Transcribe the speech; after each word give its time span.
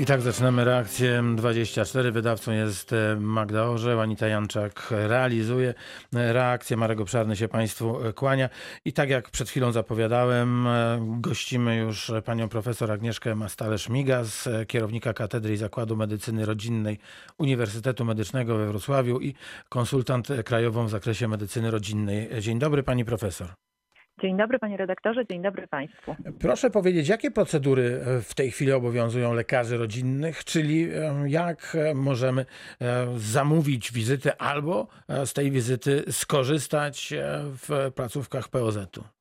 I 0.00 0.06
tak 0.06 0.20
zaczynamy 0.20 0.64
reakcję 0.64 1.22
24. 1.36 2.12
Wydawcą 2.12 2.52
jest 2.52 2.92
e, 2.92 3.16
Magda 3.20 3.64
Orzeł, 3.64 4.00
Anita 4.00 4.26
Janczak 4.26 4.86
realizuje 4.90 5.74
e, 6.14 6.32
reakcję. 6.32 6.76
Marek 6.76 7.00
Obszarny 7.00 7.36
się 7.36 7.48
Państwu 7.48 8.06
e, 8.06 8.12
kłania. 8.12 8.48
I 8.84 8.92
tak 8.92 9.10
jak 9.10 9.30
przed 9.30 9.48
chwilą 9.48 9.72
zapowiadałem, 9.72 10.68
gościmy 11.00 11.76
już 11.76 12.12
panią 12.24 12.48
profesor 12.48 12.92
Agnieszkę 12.92 13.34
Mastale-Szmigas, 13.34 14.48
kierownika 14.66 15.12
Katedry 15.12 15.52
i 15.52 15.56
Zakładu 15.56 15.96
Medycyny 15.96 16.46
Rodzinnej 16.46 16.98
Uniwersytetu 17.38 18.04
Medycznego 18.04 18.56
we 18.56 18.66
Wrocławiu 18.66 19.20
i 19.20 19.34
konsultant 19.68 20.28
krajową 20.44 20.86
w 20.86 20.90
zakresie 20.90 21.28
medycyny 21.28 21.70
rodzinnej. 21.70 22.28
Dzień 22.40 22.58
dobry 22.58 22.82
pani 22.82 23.04
profesor. 23.04 23.69
Dzień 24.22 24.36
dobry 24.36 24.58
panie 24.58 24.76
redaktorze, 24.76 25.26
dzień 25.26 25.42
dobry 25.42 25.68
państwu. 25.68 26.16
Proszę 26.40 26.70
powiedzieć, 26.70 27.08
jakie 27.08 27.30
procedury 27.30 28.02
e, 28.06 28.22
w 28.22 28.34
tej 28.34 28.50
chwili 28.50 28.72
obowiązują 28.72 29.34
lekarzy 29.34 29.76
rodzinnych, 29.76 30.44
czyli 30.44 30.88
e, 30.90 31.14
jak 31.26 31.76
e, 31.80 31.94
możemy 31.94 32.46
zamówić 33.16 33.92
wizytę 33.92 34.42
albo 34.42 34.86
z 35.24 35.32
tej 35.32 35.50
wizyty 35.50 36.04
skorzystać 36.10 37.14
w 37.44 37.92
placówkach 37.94 38.48
POZ-u? 38.48 39.19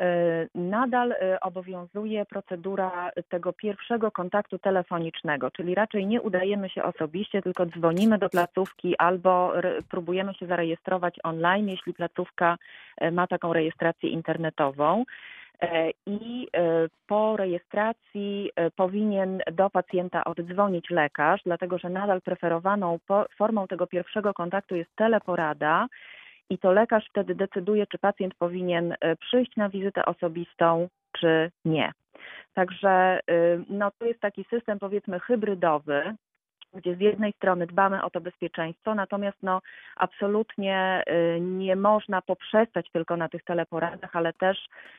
E, 0.00 0.48
nadal 0.54 1.12
e, 1.12 1.40
obowiązuje 1.40 2.24
procedura 2.24 3.10
tego 3.28 3.52
pierwszego 3.52 4.10
kontaktu 4.10 4.58
telefonicznego, 4.58 5.50
czyli 5.50 5.74
raczej 5.74 6.06
nie 6.06 6.22
udajemy 6.22 6.68
się 6.68 6.82
osobiście, 6.82 7.42
tylko 7.42 7.66
dzwonimy 7.66 8.18
do 8.18 8.28
placówki 8.28 8.96
albo 8.98 9.52
próbujemy 9.90 10.34
się 10.34 10.46
zarejestrować 10.46 11.16
online, 11.22 11.68
jeśli 11.68 11.94
placówka 11.94 12.58
e, 12.98 13.10
ma 13.10 13.26
taką 13.26 13.52
rejestrację 13.52 14.10
internetową. 14.10 15.04
I 16.06 16.48
po 17.06 17.36
rejestracji 17.36 18.50
powinien 18.76 19.40
do 19.52 19.70
pacjenta 19.70 20.24
oddzwonić 20.24 20.90
lekarz, 20.90 21.40
dlatego 21.44 21.78
że 21.78 21.88
nadal 21.88 22.20
preferowaną 22.20 22.98
formą 23.36 23.66
tego 23.66 23.86
pierwszego 23.86 24.34
kontaktu 24.34 24.76
jest 24.76 24.96
teleporada 24.96 25.86
i 26.50 26.58
to 26.58 26.72
lekarz 26.72 27.06
wtedy 27.10 27.34
decyduje, 27.34 27.86
czy 27.86 27.98
pacjent 27.98 28.34
powinien 28.34 28.94
e, 29.00 29.16
przyjść 29.16 29.56
na 29.56 29.68
wizytę 29.68 30.04
osobistą, 30.04 30.88
czy 31.12 31.50
nie. 31.64 31.92
Także 32.54 33.20
y, 33.30 33.64
no, 33.68 33.90
to 33.98 34.04
jest 34.04 34.20
taki 34.20 34.44
system 34.44 34.78
powiedzmy 34.78 35.20
hybrydowy, 35.20 36.14
gdzie 36.74 36.96
z 36.96 37.00
jednej 37.00 37.32
strony 37.32 37.66
dbamy 37.66 38.04
o 38.04 38.10
to 38.10 38.20
bezpieczeństwo, 38.20 38.94
natomiast 38.94 39.38
no, 39.42 39.60
absolutnie 39.96 41.02
y, 41.36 41.40
nie 41.40 41.76
można 41.76 42.22
poprzestać 42.22 42.90
tylko 42.92 43.16
na 43.16 43.28
tych 43.28 43.44
teleporadach, 43.44 44.16
ale 44.16 44.32
też 44.32 44.58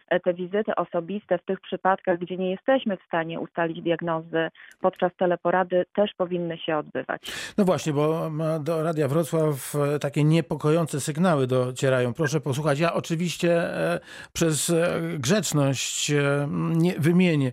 e, 0.09 0.19
te 0.19 0.33
wizyty 0.33 0.75
osobiste 0.75 1.37
w 1.37 1.45
tych 1.45 1.61
przypadkach, 1.61 2.19
gdzie 2.19 2.37
nie 2.37 2.51
jesteśmy 2.51 2.97
w 2.97 3.03
stanie 3.07 3.39
ustalić 3.39 3.81
diagnozy 3.81 4.49
podczas 4.81 5.11
teleporady, 5.15 5.85
też 5.95 6.11
powinny 6.17 6.57
się 6.57 6.77
odbywać. 6.77 7.21
No 7.57 7.65
właśnie, 7.65 7.93
bo 7.93 8.31
do 8.59 8.83
Radia 8.83 9.07
Wrocław 9.07 9.75
e, 9.75 9.99
takie 9.99 10.23
niepokojące 10.23 10.99
sygnały 10.99 11.47
docierają. 11.47 12.13
Proszę 12.13 12.41
posłuchać. 12.41 12.79
Ja 12.79 12.93
oczywiście 12.93 13.51
e, 13.53 13.99
przez 14.33 14.75
grzeczność 15.19 16.11
nie 16.49 16.93
wymienię 16.99 17.51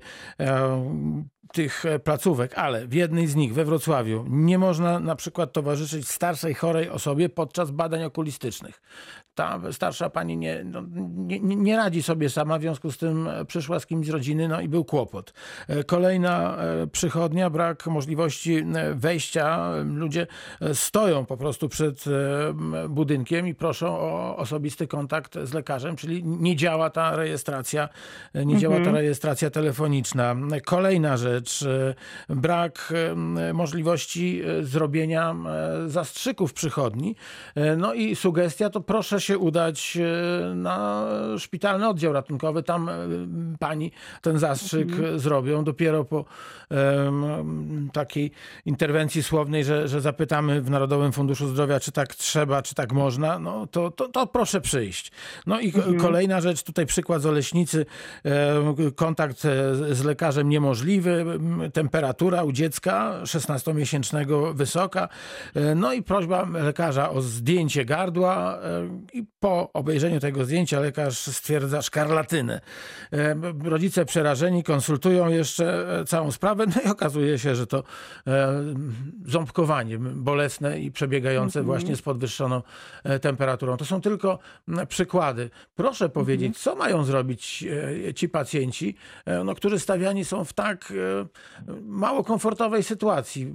tych 1.52 1.86
e, 1.86 1.98
placówek, 1.98 2.58
ale 2.58 2.86
w 2.86 2.94
jednej 2.94 3.26
z 3.26 3.36
nich 3.36 3.54
we 3.54 3.64
Wrocławiu 3.64 4.24
nie 4.28 4.58
można 4.58 5.00
na 5.00 5.16
przykład 5.16 5.52
towarzyszyć 5.52 6.08
starszej 6.08 6.54
chorej 6.54 6.88
osobie 6.88 7.28
podczas 7.28 7.70
badań 7.70 8.04
okulistycznych 8.04 8.80
ta 9.40 9.60
starsza 9.72 10.10
pani 10.10 10.36
nie, 10.36 10.64
no, 10.64 10.82
nie, 11.16 11.40
nie, 11.40 11.76
radzi 11.76 12.02
sobie 12.02 12.30
sama, 12.30 12.58
w 12.58 12.60
związku 12.60 12.92
z 12.92 12.98
tym 12.98 13.28
przyszła 13.46 13.80
z 13.80 13.86
kimś 13.86 14.06
z 14.06 14.10
rodziny, 14.10 14.48
no 14.48 14.60
i 14.60 14.68
był 14.68 14.84
kłopot. 14.84 15.32
E, 15.68 15.84
kolejna 15.84 16.56
e, 16.56 16.86
przychodnia, 16.86 17.50
brak 17.50 17.86
możliwości 17.86 18.56
e, 18.56 18.94
wejścia. 18.94 19.70
Ludzie 19.84 20.26
stoją 20.74 21.24
po 21.26 21.36
prostu 21.36 21.68
przed 21.68 22.04
budynkiem 22.88 23.46
i 23.46 23.54
proszą 23.54 23.88
o 23.88 24.36
osobisty 24.36 24.86
kontakt 24.86 25.38
z 25.44 25.52
lekarzem, 25.52 25.96
czyli 25.96 26.24
nie 26.24 26.56
działa 26.56 26.90
ta 26.90 27.16
rejestracja, 27.16 27.88
nie 28.34 28.40
mhm. 28.40 28.60
działa 28.60 28.74
ta 28.74 28.80
mhm. 28.80 28.96
rejestracja 28.96 29.50
telefoniczna. 29.50 30.36
Kolejna 30.64 31.16
rzecz, 31.16 31.64
brak 32.28 32.92
możliwości 33.54 34.42
zrobienia 34.62 35.36
zastrzyków 35.86 36.52
przychodni. 36.52 37.16
No 37.76 37.94
i 37.94 38.16
sugestia 38.16 38.70
to 38.70 38.80
proszę 38.80 39.20
się 39.20 39.29
się 39.30 39.38
udać 39.38 39.96
e, 39.96 40.54
na 40.54 41.06
szpitalny 41.38 41.88
oddział 41.88 42.12
ratunkowy. 42.12 42.62
Tam 42.62 42.88
e, 42.88 42.94
pani 43.58 43.92
ten 44.22 44.38
zastrzyk 44.38 44.90
mhm. 44.92 45.18
zrobią. 45.18 45.64
Dopiero 45.64 46.04
po 46.04 46.24
um, 46.70 47.90
takiej 47.92 48.30
interwencji 48.66 49.22
słownej, 49.22 49.64
że, 49.64 49.88
że 49.88 50.00
zapytamy 50.00 50.62
w 50.62 50.70
Narodowym 50.70 51.12
Funduszu 51.12 51.48
Zdrowia, 51.48 51.80
czy 51.80 51.92
tak 51.92 52.14
trzeba, 52.14 52.62
czy 52.62 52.74
tak 52.74 52.92
można, 52.92 53.38
no 53.38 53.66
to, 53.66 53.90
to, 53.90 54.08
to 54.08 54.26
proszę 54.26 54.60
przyjść. 54.60 55.12
No 55.46 55.60
i 55.60 55.66
mhm. 55.66 55.98
kolejna 55.98 56.40
rzecz, 56.40 56.62
tutaj 56.62 56.86
przykład 56.86 57.22
z 57.22 57.26
Oleśnicy, 57.26 57.86
kontakt 58.94 59.40
z 59.90 60.04
lekarzem 60.04 60.48
niemożliwy, 60.48 61.24
temperatura 61.72 62.42
u 62.42 62.52
dziecka 62.52 63.20
16-miesięcznego 63.22 64.54
wysoka, 64.54 65.08
e, 65.54 65.74
no 65.74 65.92
i 65.92 66.02
prośba 66.02 66.48
lekarza 66.52 67.10
o 67.10 67.22
zdjęcie 67.22 67.84
gardła 67.84 68.58
i 69.12 69.24
po 69.40 69.72
obejrzeniu 69.72 70.20
tego 70.20 70.44
zdjęcia 70.44 70.80
lekarz 70.80 71.18
stwierdza 71.18 71.82
szkarlatynę. 71.82 72.60
E, 73.12 73.36
rodzice 73.64 74.04
przerażeni 74.04 74.64
konsultują 74.64 75.28
jeszcze 75.28 75.98
e, 76.00 76.04
całą 76.04 76.30
sprawę, 76.30 76.66
no 76.66 76.82
i 76.84 76.88
okazuje 76.88 77.38
się, 77.38 77.54
że 77.54 77.66
to 77.66 77.82
e, 78.26 78.64
ząbkowanie 79.26 79.98
bolesne 79.98 80.80
i 80.80 80.90
przebiegające 80.92 81.58
mm 81.58 81.64
-hmm. 81.64 81.66
właśnie 81.66 81.96
z 81.96 82.02
podwyższoną 82.02 82.62
temperaturą. 83.20 83.76
To 83.76 83.84
są 83.84 84.00
tylko 84.00 84.38
przykłady. 84.88 85.50
Proszę 85.74 86.04
mhm. 86.04 86.10
powiedzieć, 86.10 86.46
mm 86.46 86.52
-hmm. 86.52 86.62
co 86.62 86.74
mają 86.74 87.04
zrobić 87.04 87.64
ci 88.14 88.28
pacjenci, 88.28 88.94
no, 89.44 89.54
którzy 89.54 89.78
stawiani 89.78 90.24
są 90.24 90.44
w 90.44 90.52
tak 90.52 90.92
mało 91.82 92.24
komfortowej 92.24 92.82
sytuacji. 92.82 93.52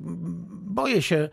Boję 0.51 1.01
się 1.01 1.29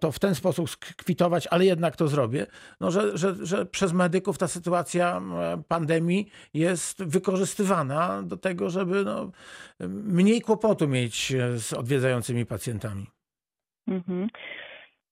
to 0.00 0.12
w 0.12 0.18
ten 0.18 0.34
sposób 0.34 0.70
skwitować, 0.70 1.46
ale 1.46 1.64
jednak 1.64 1.96
to 1.96 2.08
zrobię, 2.08 2.46
no, 2.80 2.90
że, 2.90 3.18
że, 3.18 3.46
że 3.50 3.66
przez 3.66 3.92
medyków 3.92 4.38
ta 4.38 4.48
sytuacja 4.48 5.22
pandemii 5.68 6.30
jest 6.54 7.04
wykorzystywana 7.04 8.22
do 8.22 8.36
tego, 8.36 8.70
żeby 8.70 9.04
no, 9.04 9.30
mniej 9.88 10.40
kłopotu 10.40 10.88
mieć 10.88 11.32
z 11.56 11.72
odwiedzającymi 11.72 12.46
pacjentami. 12.46 13.06
Mhm. 13.88 14.28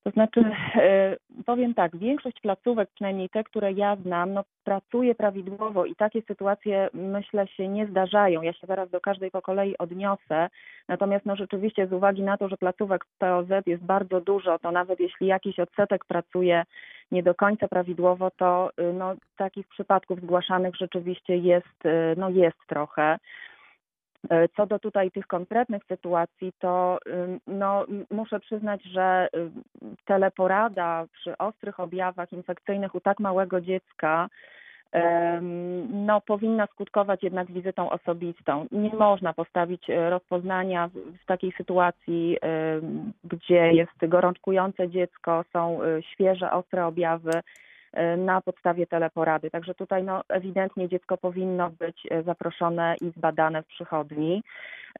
To 0.08 0.12
znaczy, 0.12 0.40
e, 0.74 1.16
powiem 1.46 1.74
tak, 1.74 1.96
większość 1.96 2.40
placówek, 2.40 2.88
przynajmniej 2.94 3.28
te, 3.28 3.44
które 3.44 3.72
ja 3.72 3.96
znam, 3.96 4.32
no, 4.32 4.44
pracuje 4.64 5.14
prawidłowo 5.14 5.84
i 5.84 5.94
takie 5.94 6.22
sytuacje 6.22 6.88
myślę 6.92 7.46
się 7.48 7.68
nie 7.68 7.86
zdarzają. 7.86 8.42
Ja 8.42 8.52
się 8.52 8.66
zaraz 8.66 8.90
do 8.90 9.00
każdej 9.00 9.30
po 9.30 9.42
kolei 9.42 9.78
odniosę. 9.78 10.48
Natomiast 10.88 11.26
no, 11.26 11.36
rzeczywiście 11.36 11.86
z 11.86 11.92
uwagi 11.92 12.22
na 12.22 12.36
to, 12.36 12.48
że 12.48 12.56
placówek 12.56 13.04
POZ 13.18 13.48
jest 13.66 13.82
bardzo 13.82 14.20
dużo, 14.20 14.58
to 14.58 14.72
nawet 14.72 15.00
jeśli 15.00 15.26
jakiś 15.26 15.60
odsetek 15.60 16.04
pracuje 16.04 16.64
nie 17.12 17.22
do 17.22 17.34
końca 17.34 17.68
prawidłowo, 17.68 18.30
to 18.30 18.70
y, 18.80 18.92
no, 18.92 19.14
takich 19.36 19.68
przypadków 19.68 20.20
zgłaszanych 20.20 20.76
rzeczywiście 20.76 21.36
jest, 21.36 21.86
y, 21.86 22.14
no, 22.16 22.30
jest 22.30 22.58
trochę. 22.66 23.18
E, 24.30 24.48
co 24.48 24.66
do 24.66 24.78
tutaj 24.78 25.10
tych 25.10 25.26
konkretnych 25.26 25.84
sytuacji, 25.84 26.52
to 26.58 26.98
no, 27.46 27.84
muszę 28.10 28.40
przyznać, 28.40 28.82
że 28.82 29.28
teleporada 30.04 31.06
przy 31.12 31.38
ostrych 31.38 31.80
objawach 31.80 32.32
infekcyjnych 32.32 32.94
u 32.94 33.00
tak 33.00 33.20
małego 33.20 33.60
dziecka 33.60 34.28
no, 35.90 36.20
powinna 36.20 36.66
skutkować 36.66 37.22
jednak 37.22 37.52
wizytą 37.52 37.90
osobistą. 37.90 38.66
Nie 38.72 38.94
można 38.94 39.32
postawić 39.32 39.90
e, 39.90 40.10
rozpoznania 40.10 40.90
w 41.22 41.26
takiej 41.26 41.52
sytuacji, 41.52 42.38
gdzie 43.24 43.72
jest 43.72 44.06
gorączkujące 44.08 44.88
dziecko, 44.88 45.44
są 45.52 45.82
e, 45.82 46.02
świeże, 46.02 46.52
ostre 46.52 46.86
objawy 46.86 47.30
na 48.16 48.40
podstawie 48.40 48.86
teleporady. 48.86 49.50
Także 49.50 49.74
tutaj 49.74 50.02
no, 50.02 50.22
ewidentnie 50.28 50.88
dziecko 50.88 51.16
powinno 51.16 51.70
być 51.70 52.06
e, 52.10 52.22
zaproszone 52.22 52.96
i 53.00 53.10
zbadane 53.16 53.62
w 53.62 53.66
przychodni. 53.66 54.42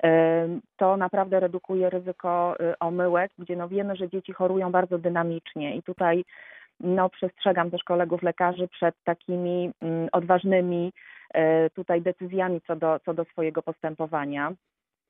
E, 0.03 0.49
to 0.77 0.97
naprawdę 0.97 1.41
redukuje 1.41 1.91
ryzyko 1.91 2.57
omyłek, 2.81 3.33
gdzie 3.39 3.57
no 3.57 3.69
wiemy, 3.69 3.97
że 3.97 4.09
dzieci 4.09 4.33
chorują 4.33 4.73
bardzo 4.73 4.99
dynamicznie 4.99 5.77
i 5.77 5.83
tutaj 5.83 6.25
no, 6.81 7.09
przestrzegam 7.09 7.71
też 7.71 7.85
kolegów 7.85 8.23
lekarzy 8.23 8.69
przed 8.69 8.95
takimi 9.05 9.71
mm, 9.83 10.09
odważnymi 10.13 10.93
tutaj 11.75 12.03
decyzjami 12.03 12.61
co 12.67 12.77
do, 12.77 13.01
co 13.05 13.15
do 13.15 13.25
swojego 13.25 13.63
postępowania. 13.63 14.53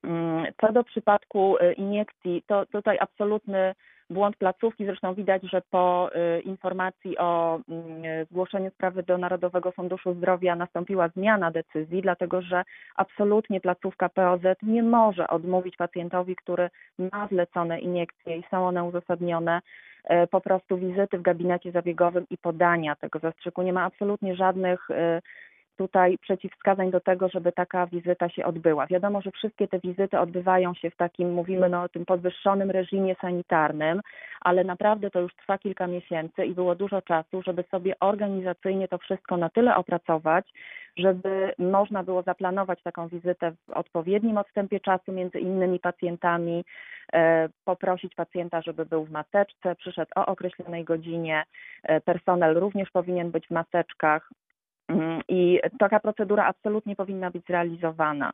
Mm, 0.05 0.47
co 0.61 0.73
do 0.73 0.85
przypadku 0.85 1.57
iniekcji, 1.77 2.43
to 2.47 2.67
tutaj 2.67 2.99
absolutny 3.01 3.75
błąd 4.10 4.37
placówki. 4.37 4.87
Zresztą 4.87 5.14
widać, 5.14 5.43
że 5.43 5.62
po 5.70 6.10
y, 6.38 6.40
informacji 6.40 7.19
o 7.19 7.58
y, 7.58 8.25
zgłoszeniu 8.31 8.70
sprawy 8.70 9.02
do 9.02 9.19
Narodowego 9.19 9.72
Funduszu 9.72 10.14
Zdrowia 10.14 10.56
nastąpiła 10.56 11.08
zmiana 11.08 11.50
decyzji, 11.50 12.02
dlatego 12.02 12.43
że 12.43 12.64
absolutnie 12.96 13.60
placówka 13.60 14.08
POZ 14.08 14.43
nie 14.62 14.82
może 14.82 15.28
odmówić 15.28 15.76
pacjentowi, 15.76 16.37
który 16.37 16.70
ma 16.99 17.28
zlecone 17.28 17.81
iniekcje 17.81 18.37
i 18.37 18.44
są 18.50 18.66
one 18.66 18.84
uzasadnione, 18.84 19.60
y, 20.05 20.26
po 20.26 20.40
prostu 20.40 20.78
wizyty 20.78 21.19
w 21.19 21.22
gabinecie 21.22 21.72
zabiegowym 21.72 22.26
i 22.31 22.38
podania 22.38 22.96
tego 22.96 23.19
zastrzyku. 23.19 23.62
Nie 23.62 23.72
ma 23.72 23.84
absolutnie 23.84 24.37
żadnych 24.37 24.90
y, 24.90 24.94
tutaj 25.79 26.19
przeciwwskazań 26.19 26.91
do 26.91 27.01
tego, 27.01 27.29
żeby 27.29 27.53
taka 27.53 27.87
wizyta 27.87 28.29
się 28.29 28.45
odbyła. 28.45 28.87
Wiadomo, 28.87 29.23
że 29.23 29.31
wszystkie 29.31 29.69
te 29.69 29.79
wizyty 29.79 30.19
odbywają 30.19 30.75
się 30.75 30.91
w 30.91 30.97
takim, 30.97 31.33
mówimy 31.33 31.69
no, 31.69 31.83
o 31.83 31.89
tym 31.89 32.05
podwyższonym 32.05 32.71
reżimie 32.71 33.15
sanitarnym, 33.21 34.01
ale 34.41 34.65
naprawdę 34.65 35.11
to 35.11 35.21
już 35.21 35.35
trwa 35.35 35.59
kilka 35.59 35.87
miesięcy 35.87 36.45
i 36.45 36.55
było 36.55 36.75
dużo 36.75 37.03
czasu, 37.03 37.43
żeby 37.43 37.65
sobie 37.71 37.95
organizacyjnie 38.01 38.89
to 38.89 38.99
wszystko 38.99 39.37
na 39.37 39.51
tyle 39.51 39.77
opracować, 39.77 40.53
żeby 40.97 41.53
można 41.59 42.03
było 42.03 42.23
zaplanować 42.23 42.83
taką 42.83 43.09
wizytę 43.09 43.53
w 43.53 43.71
odpowiednim 43.71 44.39
odstępie 44.39 44.81
czasu 44.81 45.13
między 45.13 45.39
innymi 45.39 45.81
pacjentami, 45.81 46.65
e, 47.13 47.49
poprosić 47.65 48.15
pacjenta, 48.15 48.63
żeby 48.63 48.87
był 48.87 49.05
w 49.05 49.11
maseczce, 49.11 49.75
przyszedł 49.77 50.11
o 50.17 50.27
określonej 50.27 50.85
godzinie, 50.85 51.45
e, 51.83 52.01
personel 52.01 52.55
również 52.55 52.91
powinien 52.91 53.31
być 53.31 53.47
w 53.47 53.51
maseczkach, 53.51 54.31
I 55.29 55.61
taka 55.79 56.00
procedura 56.00 56.46
absolutnie 56.46 56.96
powinna 56.96 57.31
być 57.31 57.46
zrealizowana. 57.46 58.32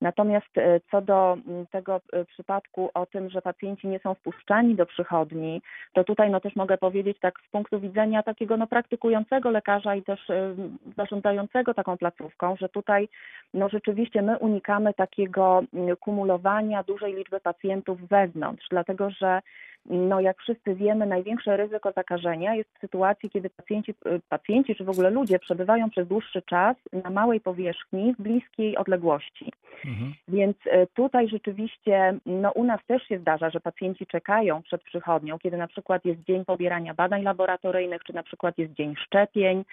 Natomiast 0.00 0.58
e, 0.58 0.80
co 0.90 1.02
do 1.02 1.38
mm, 1.46 1.66
tego 1.66 2.00
e, 2.12 2.24
przypadku 2.24 2.90
o 2.94 3.06
tym, 3.06 3.30
że 3.30 3.42
pacjenci 3.42 3.88
nie 3.88 3.98
są 3.98 4.14
wpuszczani 4.14 4.74
do 4.74 4.86
przychodni, 4.86 5.62
to 5.92 6.04
tutaj 6.04 6.30
no 6.30 6.40
też 6.40 6.56
mogę 6.56 6.78
powiedzieć 6.78 7.18
tak 7.20 7.34
z 7.48 7.50
punktu 7.50 7.80
widzenia 7.80 8.22
takiego 8.22 8.56
no 8.56 8.66
praktykującego 8.66 9.50
lekarza 9.50 9.94
i 9.94 10.02
też 10.02 10.30
e, 10.30 10.54
zarządzającego 10.96 11.74
taką 11.74 11.96
placówką, 11.96 12.56
że 12.56 12.68
tutaj 12.68 13.08
no 13.54 13.68
rzeczywiście 13.68 14.22
my 14.22 14.38
unikamy 14.38 14.94
takiego 14.94 15.62
mm, 15.74 15.96
kumulowania 15.96 16.82
dużej 16.82 17.14
liczby 17.14 17.40
pacjentów 17.40 18.08
wewnątrz, 18.08 18.66
dlatego 18.70 19.10
że 19.10 19.40
no 19.86 20.20
jak 20.20 20.38
wszyscy 20.38 20.74
wiemy, 20.74 21.06
największe 21.06 21.56
ryzyko 21.56 21.92
zakażenia 21.92 22.54
jest 22.54 22.70
w 22.76 22.80
sytuacji, 22.80 23.30
kiedy 23.30 23.50
pacjenci, 23.50 23.94
pacjenci 24.28 24.74
czy 24.74 24.84
w 24.84 24.90
ogóle 24.90 25.10
ludzie 25.10 25.38
przebywają 25.38 25.90
przez 25.90 26.08
dłuższy 26.08 26.42
czas 26.42 26.76
na 27.04 27.10
małej 27.10 27.40
powierzchni 27.40 28.14
w 28.14 28.22
bliskiej 28.22 28.76
odległości. 28.76 29.52
Mhm. 29.86 30.14
Więc 30.28 30.56
e, 30.66 30.86
tutaj 30.86 31.28
rzeczywiście 31.28 32.18
no 32.26 32.52
u 32.52 32.64
nas 32.64 32.80
też 32.86 33.02
się 33.02 33.18
zdarza, 33.18 33.50
że 33.50 33.60
pacjenci 33.60 34.06
czekają 34.06 34.62
przed 34.62 34.82
przychodnią, 34.82 35.38
kiedy 35.38 35.56
na 35.56 35.66
przykład 35.66 36.04
jest 36.04 36.20
dzień 36.20 36.44
pobierania 36.44 36.94
badań 36.94 37.22
laboratoryjnych, 37.22 38.04
czy 38.04 38.12
na 38.12 38.22
przykład 38.22 38.58
jest 38.58 38.72
dzień 38.72 38.94
szczepień 38.96 39.64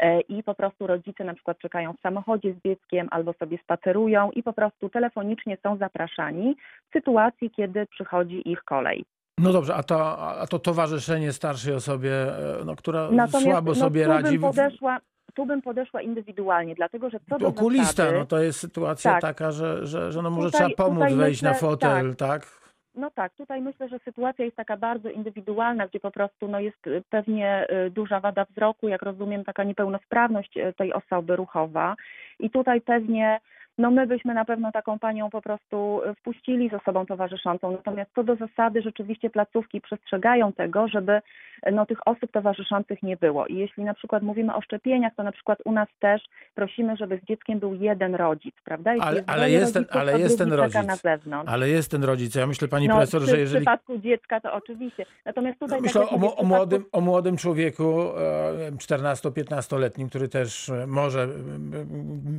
e, 0.00 0.20
i 0.20 0.42
po 0.42 0.54
prostu 0.54 0.86
rodzice 0.86 1.24
na 1.24 1.34
przykład 1.34 1.58
czekają 1.58 1.92
w 1.92 2.00
samochodzie 2.00 2.52
z 2.52 2.62
dzieckiem 2.62 3.08
albo 3.10 3.32
sobie 3.32 3.58
spacerują 3.58 4.30
i 4.30 4.42
po 4.42 4.52
prostu 4.52 4.88
telefonicznie 4.88 5.56
są 5.62 5.76
zapraszani 5.76 6.56
w 6.88 6.92
sytuacji, 6.92 7.50
kiedy 7.50 7.86
przychodzi 7.86 8.50
ich 8.50 8.62
kolej. 8.62 9.04
No 9.40 9.52
dobrze, 9.52 9.74
a 9.74 9.82
to, 9.82 10.18
a 10.18 10.46
to 10.46 10.58
towarzyszenie 10.58 11.32
starszej 11.32 11.74
osobie, 11.74 12.12
e, 12.12 12.64
no, 12.64 12.76
która 12.76 13.10
Natomiast, 13.10 13.44
słabo 13.44 13.70
no, 13.70 13.74
sobie 13.74 14.06
radzi. 14.06 14.38
Podeszła, 14.38 14.98
tu 15.34 15.46
bym 15.46 15.62
podeszła 15.62 16.02
indywidualnie, 16.02 16.74
dlatego 16.74 17.10
że 17.10 17.18
co 17.28 17.38
do 17.38 17.48
Okulista, 17.48 17.92
zasady, 17.92 18.18
no 18.18 18.26
to 18.26 18.38
jest 18.38 18.60
sytuacja 18.60 19.12
tak, 19.12 19.20
taka, 19.20 19.50
że, 19.50 19.86
że, 19.86 20.12
że 20.12 20.22
no 20.22 20.30
może 20.30 20.50
tutaj, 20.50 20.66
trzeba 20.66 20.84
pomóc 20.84 21.12
wejść 21.12 21.42
myślę, 21.42 21.48
na 21.48 21.54
fotel, 21.54 22.16
tak? 22.16 22.28
tak? 22.28 22.66
No 22.94 23.10
tak, 23.10 23.34
tutaj 23.34 23.60
myślę, 23.62 23.88
że 23.88 23.98
sytuacja 23.98 24.44
jest 24.44 24.56
taka 24.56 24.76
bardzo 24.76 25.10
indywidualna, 25.10 25.88
gdzie 25.88 26.00
po 26.00 26.10
prostu 26.10 26.48
no, 26.48 26.60
jest 26.60 26.86
y, 26.86 27.02
pewnie 27.10 27.66
y, 27.86 27.90
duża 27.90 28.20
wada 28.20 28.44
wzroku, 28.44 28.88
jak 28.88 29.02
rozumiem, 29.02 29.44
taka 29.44 29.64
niepełnosprawność 29.64 30.56
y, 30.56 30.72
tej 30.76 30.92
osoby 30.92 31.36
ruchowa 31.36 31.96
i 32.38 32.50
tutaj 32.50 32.80
pewnie 32.80 33.40
no 33.78 33.90
my 33.90 34.06
byśmy 34.06 34.34
na 34.34 34.44
pewno 34.44 34.72
taką 34.72 34.98
panią 34.98 35.30
po 35.30 35.42
prostu 35.42 36.00
e, 36.04 36.14
wpuścili 36.14 36.70
z 36.70 36.74
osobą 36.74 37.06
towarzyszącą. 37.06 37.70
Natomiast 37.70 38.10
co 38.14 38.24
do 38.24 38.36
zasady 38.36 38.82
rzeczywiście 38.82 39.30
placówki 39.30 39.80
przestrzegają 39.80 40.52
tego, 40.52 40.88
żeby 40.88 41.20
e, 41.62 41.72
no, 41.72 41.86
tych 41.86 42.08
osób 42.08 42.32
towarzyszących 42.32 43.02
nie 43.02 43.16
było. 43.16 43.46
I 43.46 43.56
jeśli 43.56 43.84
na 43.84 43.94
przykład 43.94 44.22
mówimy 44.22 44.54
o 44.54 44.60
szczepieniach, 44.60 45.14
to 45.16 45.22
na 45.22 45.32
przykład 45.32 45.58
u 45.64 45.72
nas 45.72 45.88
też 46.00 46.22
prosimy, 46.54 46.96
żeby 46.96 47.20
z 47.24 47.26
dzieckiem 47.28 47.58
był 47.58 47.74
jeden 47.74 48.14
rodzic, 48.14 48.54
prawda? 48.64 48.94
Jeśli 48.94 49.08
ale, 49.08 49.16
jest 49.16 49.30
ale, 49.30 49.50
jest 49.50 49.74
ten, 49.74 49.86
ale 49.90 50.18
jest 50.18 50.38
ten 50.38 50.52
rodzic. 50.52 50.86
Na 50.86 50.96
zewnątrz. 50.96 51.52
Ale 51.52 51.68
jest 51.68 51.90
ten 51.90 52.04
rodzic. 52.04 52.34
Ja 52.34 52.46
myślę, 52.46 52.68
pani 52.68 52.88
no, 52.88 52.94
profesor, 52.94 53.22
że 53.22 53.38
jeżeli... 53.38 53.64
W 53.64 53.66
przypadku 53.66 53.98
dziecka 53.98 54.40
to 54.40 54.52
oczywiście. 54.52 55.06
Natomiast 55.24 55.58
tutaj... 55.58 55.80
Myślę 55.80 56.00
tak 56.00 56.22
o, 56.22 56.36
o, 56.36 56.44
młodym, 56.44 56.84
o 56.92 57.00
młodym 57.00 57.36
człowieku, 57.36 58.04
14-15-letnim, 58.78 60.08
który 60.08 60.28
też 60.28 60.70
może 60.86 61.28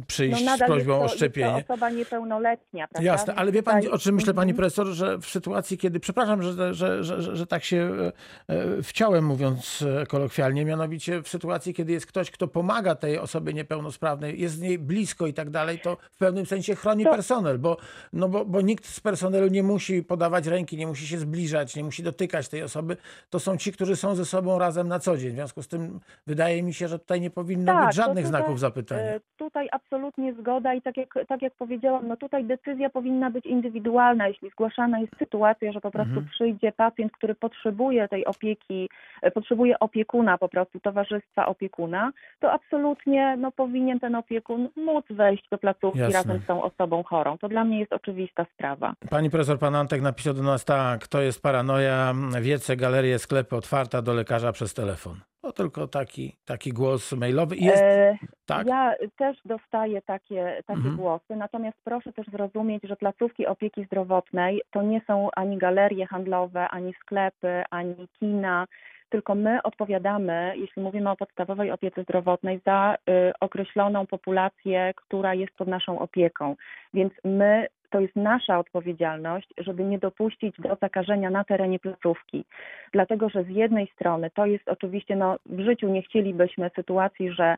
przyjść 0.07 0.45
no, 0.45 0.57
z 0.57 0.60
prośbą 0.60 1.01
o 1.01 1.07
szczepienie 1.07 1.27
szczepienie. 1.28 1.64
To 1.64 1.74
osoba 1.74 1.90
niepełnoletnia, 1.90 2.88
prawda? 2.88 3.12
Jasne, 3.12 3.36
ale 3.36 3.52
wie 3.52 3.64
pani, 3.64 3.90
o 3.90 3.98
czym 3.98 4.16
myślę, 4.16 4.34
pani 4.34 4.52
mhm. 4.52 4.58
profesor, 4.58 4.88
że 4.88 5.18
w 5.18 5.26
sytuacji, 5.26 5.78
kiedy, 5.78 6.00
przepraszam, 6.00 6.44
że, 6.44 6.74
że, 6.74 7.04
że, 7.04 7.36
że 7.36 7.48
tak 7.48 7.64
się 7.64 7.78
e, 7.78 8.12
e, 8.56 8.84
wciąłem, 8.84 9.26
mówiąc 9.26 9.84
e, 10.02 10.06
kolokwialnie, 10.06 10.66
mianowicie 10.66 11.22
w 11.22 11.28
sytuacji, 11.28 11.74
kiedy 11.74 11.92
jest 11.92 12.06
ktoś, 12.06 12.32
kto 12.32 12.48
pomaga 12.48 12.96
tej 12.96 13.20
osobie 13.20 13.54
niepełnosprawnej, 13.54 14.42
jest 14.42 14.56
z 14.56 14.62
niej 14.62 14.80
blisko 14.80 15.28
i 15.28 15.34
tak 15.34 15.50
dalej, 15.50 15.80
to 15.80 15.98
w 16.12 16.18
pewnym 16.18 16.46
sensie 16.46 16.76
chroni 16.76 17.04
to... 17.04 17.12
personel, 17.12 17.60
bo, 17.60 17.78
no 18.14 18.30
bo, 18.30 18.46
bo 18.46 18.62
nikt 18.62 18.86
z 18.86 19.00
personelu 19.00 19.48
nie 19.48 19.64
musi 19.64 20.04
podawać 20.04 20.48
ręki, 20.48 20.78
nie 20.78 20.88
musi 20.88 21.08
się 21.08 21.18
zbliżać, 21.18 21.76
nie 21.76 21.84
musi 21.84 22.04
dotykać 22.04 22.50
tej 22.50 22.64
osoby. 22.64 22.98
To 23.30 23.40
są 23.40 23.58
ci, 23.58 23.72
którzy 23.72 23.96
są 23.96 24.16
ze 24.16 24.26
sobą 24.26 24.60
razem 24.60 24.88
na 24.88 25.00
co 25.00 25.18
dzień. 25.18 25.32
W 25.32 25.34
związku 25.34 25.64
z 25.64 25.68
tym 25.68 26.00
wydaje 26.28 26.64
mi 26.64 26.74
się, 26.74 26.88
że 26.88 27.00
tutaj 27.00 27.22
nie 27.22 27.30
powinno 27.30 27.74
tak, 27.74 27.88
być 27.88 27.96
żadnych 27.96 28.26
tutaj, 28.26 28.42
znaków 28.42 28.60
zapytania. 28.60 29.20
Tutaj 29.38 29.68
absolutnie 29.72 30.34
zgoda 30.34 30.74
i 30.74 30.82
tak 30.82 30.98
jak 30.98 31.17
tak 31.25 31.42
jak 31.42 31.54
powiedziałam, 31.54 32.08
no 32.08 32.18
tutaj 32.18 32.46
decyzja 32.46 32.90
powinna 32.90 33.30
być 33.30 33.46
indywidualna. 33.46 34.28
Jeśli 34.28 34.50
zgłaszana 34.50 35.00
jest 35.00 35.18
sytuacja, 35.19 35.72
że 35.72 35.81
po 35.81 35.92
prostu 35.92 36.14
mhm. 36.14 36.28
przyjdzie 36.31 36.72
pacjent, 36.72 37.12
który 37.12 37.36
potrzebuje 37.36 38.08
tej 38.08 38.25
opieki, 38.25 38.90
e, 39.22 39.31
potrzebuje 39.31 39.80
opiekuna, 39.80 40.38
po 40.38 40.50
prostu 40.50 40.80
towarzystwa 40.80 41.46
opiekuna, 41.46 42.12
to 42.40 42.52
absolutnie 42.52 43.38
no, 43.38 43.52
powinien 43.52 44.00
ten 44.00 44.16
opiekun 44.16 44.69
móc 44.75 45.06
wejść 45.10 45.50
do 45.52 45.58
placówki 45.58 46.00
Jasne. 46.00 46.18
razem 46.18 46.42
z 46.44 46.46
tą 46.46 46.64
osobą 46.64 47.04
chorą. 47.04 47.38
To 47.38 47.50
dla 47.50 47.64
mnie 47.64 47.80
jest 47.80 47.94
oczywista 47.94 48.46
sprawa. 48.54 48.94
Pani 49.10 49.30
profesor 49.30 49.60
Pan 49.60 49.75
Antek 49.75 50.02
napisał 50.02 50.34
do 50.34 50.44
nas 50.44 50.66
tak, 50.66 51.08
to 51.08 51.22
jest 51.22 51.42
paranoja, 51.42 52.14
wiece, 52.42 52.75
galerie, 52.75 53.19
sklepy 53.19 53.56
otwarta 53.56 54.02
do 54.02 54.14
lekarza 54.14 54.52
przez 54.52 54.74
telefon. 54.74 55.19
To 55.48 55.54
tylko 55.54 55.88
taki, 55.88 56.36
taki 56.46 56.74
głos 56.74 57.14
mailowy. 57.14 57.56
Jest, 57.56 57.82
e, 57.82 58.18
tak? 58.46 58.68
Ja 58.68 58.94
też 59.18 59.38
dostaję 59.46 60.02
takie, 60.02 60.64
takie 60.66 60.80
mhm. 60.80 60.96
głosy, 60.96 61.36
natomiast 61.36 61.78
proszę 61.84 62.14
też 62.14 62.28
zrozumieć, 62.28 62.84
że 62.84 62.96
placówki 62.96 63.48
opieki 63.48 63.86
zdrowotnej 63.86 64.62
to 64.72 64.82
nie 64.82 65.02
są 65.08 65.30
ani 65.36 65.58
galerie 65.58 66.08
handlowe, 66.08 66.68
ani 66.69 66.94
sklepy, 66.94 67.64
ani 67.69 68.07
kina, 68.19 68.68
tylko 69.10 69.36
my 69.36 69.64
odpowiadamy, 69.64 70.54
jeśli 70.56 70.81
mówimy 70.81 71.10
o 71.10 71.16
podstawowej 71.16 71.71
opiece 71.71 72.04
zdrowotnej, 72.04 72.62
za 72.66 72.95
y, 72.95 73.31
określoną 73.40 74.07
populację, 74.07 74.94
która 74.95 75.33
jest 75.33 75.54
pod 75.54 75.68
naszą 75.68 76.00
opieką. 76.00 76.56
Więc 76.94 77.14
my 77.24 77.68
to 77.90 78.00
jest 78.00 78.16
nasza 78.16 78.60
odpowiedzialność, 78.60 79.54
żeby 79.58 79.84
nie 79.84 80.00
dopuścić 80.00 80.56
do 80.60 80.78
zakażenia 80.82 81.30
na 81.30 81.44
terenie 81.44 81.80
placówki. 81.80 82.46
Dlatego, 82.94 83.30
że 83.30 83.44
z 83.44 83.50
jednej 83.50 83.88
strony 83.88 84.30
to 84.30 84.46
jest 84.46 84.68
oczywiście, 84.68 85.16
no, 85.16 85.38
w 85.46 85.60
życiu 85.60 85.90
nie 85.90 86.02
chcielibyśmy 86.02 86.72
sytuacji, 86.76 87.32
że 87.32 87.56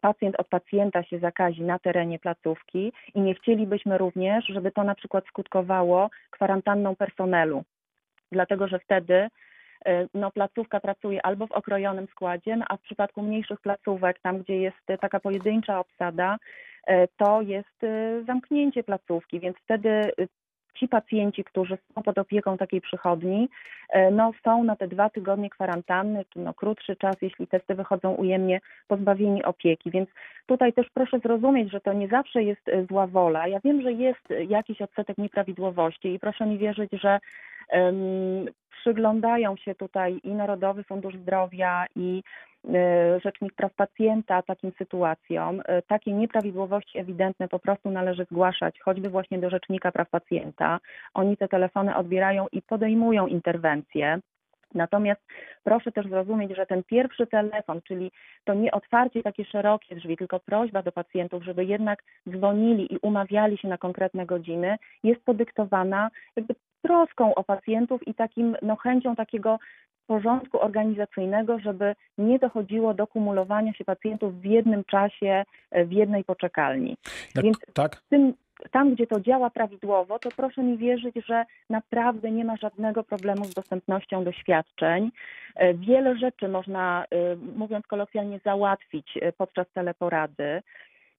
pacjent 0.00 0.40
od 0.40 0.48
pacjenta 0.48 1.02
się 1.02 1.18
zakazi 1.18 1.62
na 1.62 1.78
terenie 1.78 2.18
placówki 2.18 2.92
i 3.14 3.20
nie 3.20 3.34
chcielibyśmy 3.34 3.98
również, 3.98 4.46
żeby 4.46 4.70
to 4.72 4.84
na 4.84 4.94
przykład 4.94 5.26
skutkowało 5.26 6.10
kwarantanną 6.30 6.96
personelu. 6.96 7.64
Dlatego, 8.32 8.68
że 8.68 8.78
wtedy 8.78 9.28
E, 9.86 10.08
no, 10.14 10.30
placówka 10.30 10.80
pracuje 10.80 11.26
albo 11.26 11.46
w 11.46 11.52
okrojonym 11.52 12.06
składzie, 12.06 12.56
no, 12.56 12.64
a 12.68 12.76
w 12.76 12.80
przypadku 12.80 13.22
mniejszych 13.22 13.60
placówek, 13.60 14.20
tam 14.20 14.38
gdzie 14.38 14.56
jest 14.56 14.76
taka 15.00 15.20
pojedyncza 15.20 15.80
obsada, 15.80 16.36
to 17.16 17.42
jest 17.42 17.84
e, 17.84 18.22
zamknięcie 18.26 18.84
placówki, 18.84 19.40
więc 19.40 19.56
wtedy 19.56 20.12
ci 20.74 20.88
pacjenci, 20.88 21.44
którzy 21.44 21.78
są 21.94 22.02
pod 22.02 22.18
opieką 22.18 22.58
takiej 22.58 22.80
przychodni, 22.80 23.48
no, 24.12 24.32
są 24.44 24.64
na 24.64 24.76
te 24.76 24.88
dwa 24.88 25.10
tygodnie 25.10 25.50
kwarantanny, 25.50 26.24
czy 26.30 26.38
no, 26.38 26.54
krótszy 26.54 26.96
czas, 26.96 27.16
jeśli 27.22 27.46
testy 27.46 27.74
wychodzą 27.74 28.14
ujemnie, 28.14 28.60
pozbawieni 28.88 29.44
opieki. 29.44 29.90
Więc 29.90 30.08
tutaj 30.46 30.72
też 30.72 30.86
proszę 30.94 31.18
zrozumieć, 31.18 31.70
że 31.70 31.80
to 31.80 31.92
nie 31.92 32.08
zawsze 32.08 32.42
jest 32.42 32.70
zła 32.88 33.06
wola. 33.06 33.48
Ja 33.48 33.60
wiem, 33.64 33.82
że 33.82 33.92
jest 33.92 34.28
jakiś 34.48 34.82
odsetek 34.82 35.18
nieprawidłowości 35.18 36.14
i 36.14 36.18
proszę 36.18 36.46
mi 36.46 36.58
wierzyć, 36.58 36.90
że 36.92 37.18
przyglądają 38.82 39.56
się 39.56 39.74
tutaj 39.74 40.20
i 40.24 40.34
Narodowy 40.34 40.84
Fundusz 40.84 41.16
Zdrowia, 41.16 41.86
i 41.96 42.22
e, 42.22 42.51
Rzecznik 43.24 43.52
Praw 43.54 43.74
Pacjenta 43.74 44.42
takim 44.42 44.72
sytuacjom. 44.78 45.62
E, 45.64 45.82
takie 45.82 46.12
nieprawidłowości 46.12 46.98
ewidentne 46.98 47.48
po 47.48 47.58
prostu 47.58 47.90
należy 47.90 48.24
zgłaszać, 48.24 48.80
choćby 48.80 49.08
właśnie 49.08 49.38
do 49.38 49.50
Rzecznika 49.50 49.92
Praw 49.92 50.10
Pacjenta. 50.10 50.80
Oni 51.14 51.36
te 51.36 51.48
telefony 51.48 51.96
odbierają 51.96 52.46
i 52.52 52.62
podejmują 52.62 53.26
interwencje. 53.26 54.20
Natomiast 54.74 55.20
proszę 55.64 55.92
też 55.92 56.06
zrozumieć, 56.06 56.56
że 56.56 56.66
ten 56.66 56.82
pierwszy 56.82 57.26
telefon, 57.26 57.80
czyli 57.82 58.10
to 58.44 58.54
nie 58.54 58.72
otwarcie 58.72 59.22
takie 59.22 59.44
szerokie 59.44 59.96
drzwi, 59.96 60.16
tylko 60.16 60.40
prośba 60.40 60.82
do 60.82 60.92
pacjentów, 60.92 61.44
żeby 61.44 61.64
jednak 61.64 62.02
dzwonili 62.28 62.94
i 62.94 62.98
umawiali 62.98 63.58
się 63.58 63.68
na 63.68 63.78
konkretne 63.78 64.26
godziny, 64.26 64.76
jest 65.04 65.24
podyktowana 65.24 66.10
jakby 66.36 66.54
troską 66.82 67.34
o 67.34 67.44
pacjentów 67.44 68.08
i 68.08 68.14
takim 68.14 68.56
no, 68.62 68.76
chęcią 68.76 69.16
takiego 69.16 69.58
porządku 70.12 70.60
organizacyjnego, 70.60 71.58
żeby 71.58 71.94
nie 72.18 72.38
dochodziło 72.38 72.94
do 72.94 73.06
kumulowania 73.06 73.72
się 73.72 73.84
pacjentów 73.84 74.40
w 74.40 74.44
jednym 74.44 74.84
czasie 74.84 75.44
e, 75.70 75.84
w 75.84 75.92
jednej 75.92 76.24
poczekalni. 76.24 76.96
Tak, 77.34 77.44
Więc 77.44 77.58
tak? 77.74 78.02
tym, 78.10 78.34
tam, 78.70 78.94
gdzie 78.94 79.06
to 79.06 79.20
działa 79.20 79.50
prawidłowo, 79.50 80.18
to 80.18 80.28
proszę 80.36 80.62
mi 80.62 80.78
wierzyć, 80.78 81.14
że 81.26 81.44
naprawdę 81.70 82.30
nie 82.30 82.44
ma 82.44 82.56
żadnego 82.56 83.04
problemu 83.04 83.44
z 83.44 83.54
dostępnością 83.54 84.24
do 84.24 84.32
świadczeń. 84.32 85.10
E, 85.56 85.74
Wiele 85.74 86.16
rzeczy 86.16 86.48
można, 86.48 87.04
e, 87.04 87.36
mówiąc 87.56 87.86
kolokwialnie, 87.86 88.40
załatwić 88.44 89.18
podczas 89.38 89.66
teleporady. 89.74 90.62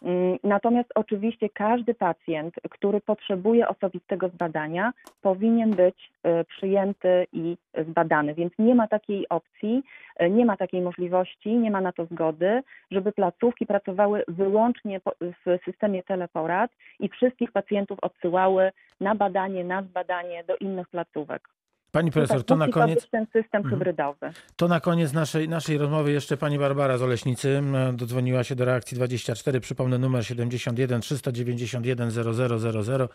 Mm, 0.01 0.37
Natomiast 0.43 0.89
oczywiście 0.95 1.49
każdy 1.49 1.93
pacjent, 1.93 2.55
który 2.69 3.01
potrzebuje 3.01 3.67
osobistego 3.67 4.29
zbadania, 4.29 4.93
powinien 5.21 5.71
być 5.71 6.11
e, 6.23 6.43
przyjęty 6.43 7.27
i 7.33 7.57
zbadany. 7.87 8.33
Więc 8.33 8.53
nie 8.59 8.75
ma 8.75 8.87
takiej 8.87 9.29
opcji, 9.29 9.83
e, 10.17 10.29
nie 10.29 10.45
ma 10.45 10.57
takiej 10.57 10.81
możliwości, 10.81 11.55
nie 11.55 11.71
ma 11.71 11.81
na 11.81 11.91
to 11.91 12.05
zgody, 12.05 12.63
żeby 12.91 13.11
placówki 13.11 13.65
pracowały 13.65 14.23
wyłącznie 14.27 15.01
w 15.21 15.59
systemie 15.65 16.03
teleporad 16.03 16.71
i 16.99 17.09
wszystkich 17.09 17.51
pacjentów 17.51 17.99
odsyłały 18.01 18.71
na 18.99 19.15
badanie, 19.15 19.63
na 19.63 19.81
zbadanie 19.81 20.43
do 20.43 20.55
innych 20.55 20.89
placówek. 20.89 21.49
Pani 21.93 22.11
profesor, 22.11 22.43
to 22.43 22.55
na 22.55 22.67
koniec, 22.67 23.07
ten 23.11 23.25
system 23.25 23.61
Mhm. 23.61 23.69
hybrydowy. 23.69 24.31
to 24.55 24.67
na 24.67 24.79
koniec 24.79 25.13
naszej, 25.13 25.49
naszej 25.49 25.77
rozmowy 25.77 26.11
jeszcze 26.11 26.37
pani 26.37 26.59
Barbara 26.59 26.97
z 26.97 27.01
Oleśnicy 27.01 27.61
dodzwoniła 27.93 28.43
się 28.43 28.55
do 28.55 28.65
reakcji 28.65 28.95
24. 28.95 29.59
Przypomnę 29.59 29.97
numer 29.97 30.25
71 30.25 31.01
391 31.01 32.11
0000. 32.11 33.09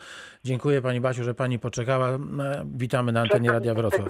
Dziękuję 0.44 0.82
pani 0.82 1.00
Basiu, 1.00 1.24
że 1.24 1.34
pani 1.34 1.58
poczekała. 1.58 2.18
Witamy 2.76 3.12
na 3.12 3.20
antenie 3.20 3.52
Radia 3.52 3.74
Wrocław. 3.74 4.08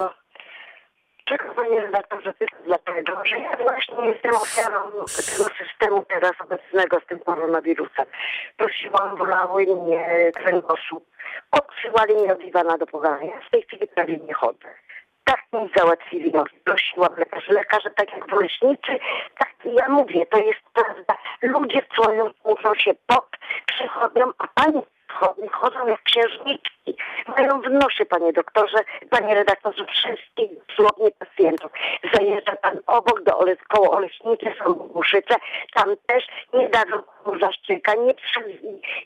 Czekam 1.28 1.54
panie 1.54 1.80
redaktorze, 1.80 2.34
dlatego, 2.64 3.24
że 3.24 3.38
ja 3.38 3.56
właśnie 3.56 4.06
jestem 4.06 4.34
ofiarą 4.34 4.90
tego 4.90 5.50
systemu 5.58 6.04
teraz 6.08 6.32
obecnego 6.40 7.00
z 7.00 7.06
tym 7.06 7.18
koronawirusem. 7.18 8.06
Prosiłam, 8.56 9.16
bolały 9.16 9.66
mnie 9.66 10.32
kręgosłup. 10.34 11.04
Odsyłali 11.50 12.14
mnie 12.14 12.32
od 12.32 12.40
Iwana 12.40 12.78
do 12.78 12.86
Pogarnia. 12.86 13.34
Ja 13.34 13.40
w 13.40 13.50
tej 13.50 13.62
chwili 13.62 13.86
prawie 13.86 14.16
nie 14.16 14.34
chodzę. 14.34 14.68
Tak 15.24 15.40
mi 15.52 15.70
załatwili 15.76 16.32
nogi. 16.32 16.56
Prosiłam 16.64 17.14
lekarzy. 17.16 17.52
Lekarze, 17.52 17.90
tak 17.90 18.12
jak 18.12 18.30
w 18.30 18.40
leśnicy, 18.40 18.98
tak 19.38 19.54
ja 19.64 19.88
mówię, 19.88 20.26
to 20.26 20.38
jest 20.38 20.60
prawda. 20.72 21.16
Ludzie 21.42 21.82
wczoraj 21.82 22.18
muszą 22.44 22.74
się 22.74 22.94
pod 23.06 23.26
przychodnią, 23.66 24.32
a 24.38 24.46
pani 24.54 24.82
chodzą 25.52 25.86
jak 25.86 26.02
księżniczki. 26.02 26.96
Mają 27.28 27.60
w 27.60 27.70
nosie, 27.70 28.06
panie 28.06 28.32
doktorze, 28.32 28.78
panie 29.10 29.34
redaktorze, 29.34 29.84
wszystkich 29.86 30.50
dosłownie 30.68 31.10
pacjentów. 31.10 31.70
Zajeżdża 32.14 32.56
pan 32.56 32.78
obok 32.86 33.22
do 33.22 33.38
Ole, 33.38 33.56
koło 33.56 33.90
Oleśnicy, 33.90 34.46
są 34.58 34.74
Buszyce, 34.74 35.34
tam 35.74 35.96
też 36.06 36.26
nie 36.54 36.68
dadzą 36.68 37.02
zaszczyka, 37.40 37.94
nie 37.94 38.14
przy, 38.14 38.40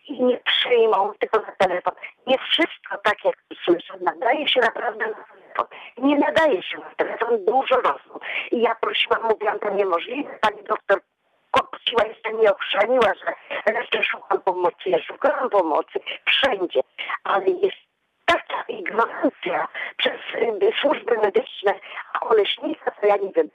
i 0.09 0.23
nie 0.23 0.39
przyjmą, 0.39 1.13
tylko 1.19 1.39
na 1.39 1.53
telefon. 1.59 1.95
Nie 2.27 2.39
wszystko 2.39 2.99
tak, 3.03 3.25
jak 3.25 3.37
słyszę, 3.65 3.95
nadaje 4.01 4.49
się 4.49 4.61
naprawdę 4.61 5.07
na 5.07 5.15
telefon. 5.15 5.67
Nie 5.99 6.19
nadaje 6.19 6.63
się 6.63 6.79
na 6.79 6.95
telefon, 6.97 7.45
dużo 7.45 7.77
rosną. 7.77 8.19
I 8.51 8.61
ja 8.61 8.75
prosiłam, 8.75 9.23
mówiłam, 9.23 9.59
to 9.59 9.71
niemożliwe, 9.71 10.39
pani 10.41 10.63
doktor 10.63 11.01
Kościła 11.53 12.05
jeszcze 12.05 12.33
nie 12.33 12.53
ochrzaniła, 12.53 13.13
że 13.15 13.33
jeszcze 13.73 14.05
szukam 14.05 14.41
pomocy. 14.41 14.83
Ja 14.87 15.03
szukałam 15.03 15.51
pomocy 15.51 16.01
wszędzie, 16.25 16.81
ale 17.25 17.47
jest 17.47 17.77
taka 18.27 18.63
ignorancja 18.69 19.69
przez 19.97 20.21
y, 20.63 20.73
służby 20.81 21.19
medyczne, 21.19 21.75
a 22.13 22.21
oleśnica 22.21 22.91
to 23.01 23.07
ja 23.07 23.17
nie 23.17 23.33
wiem. 23.33 23.51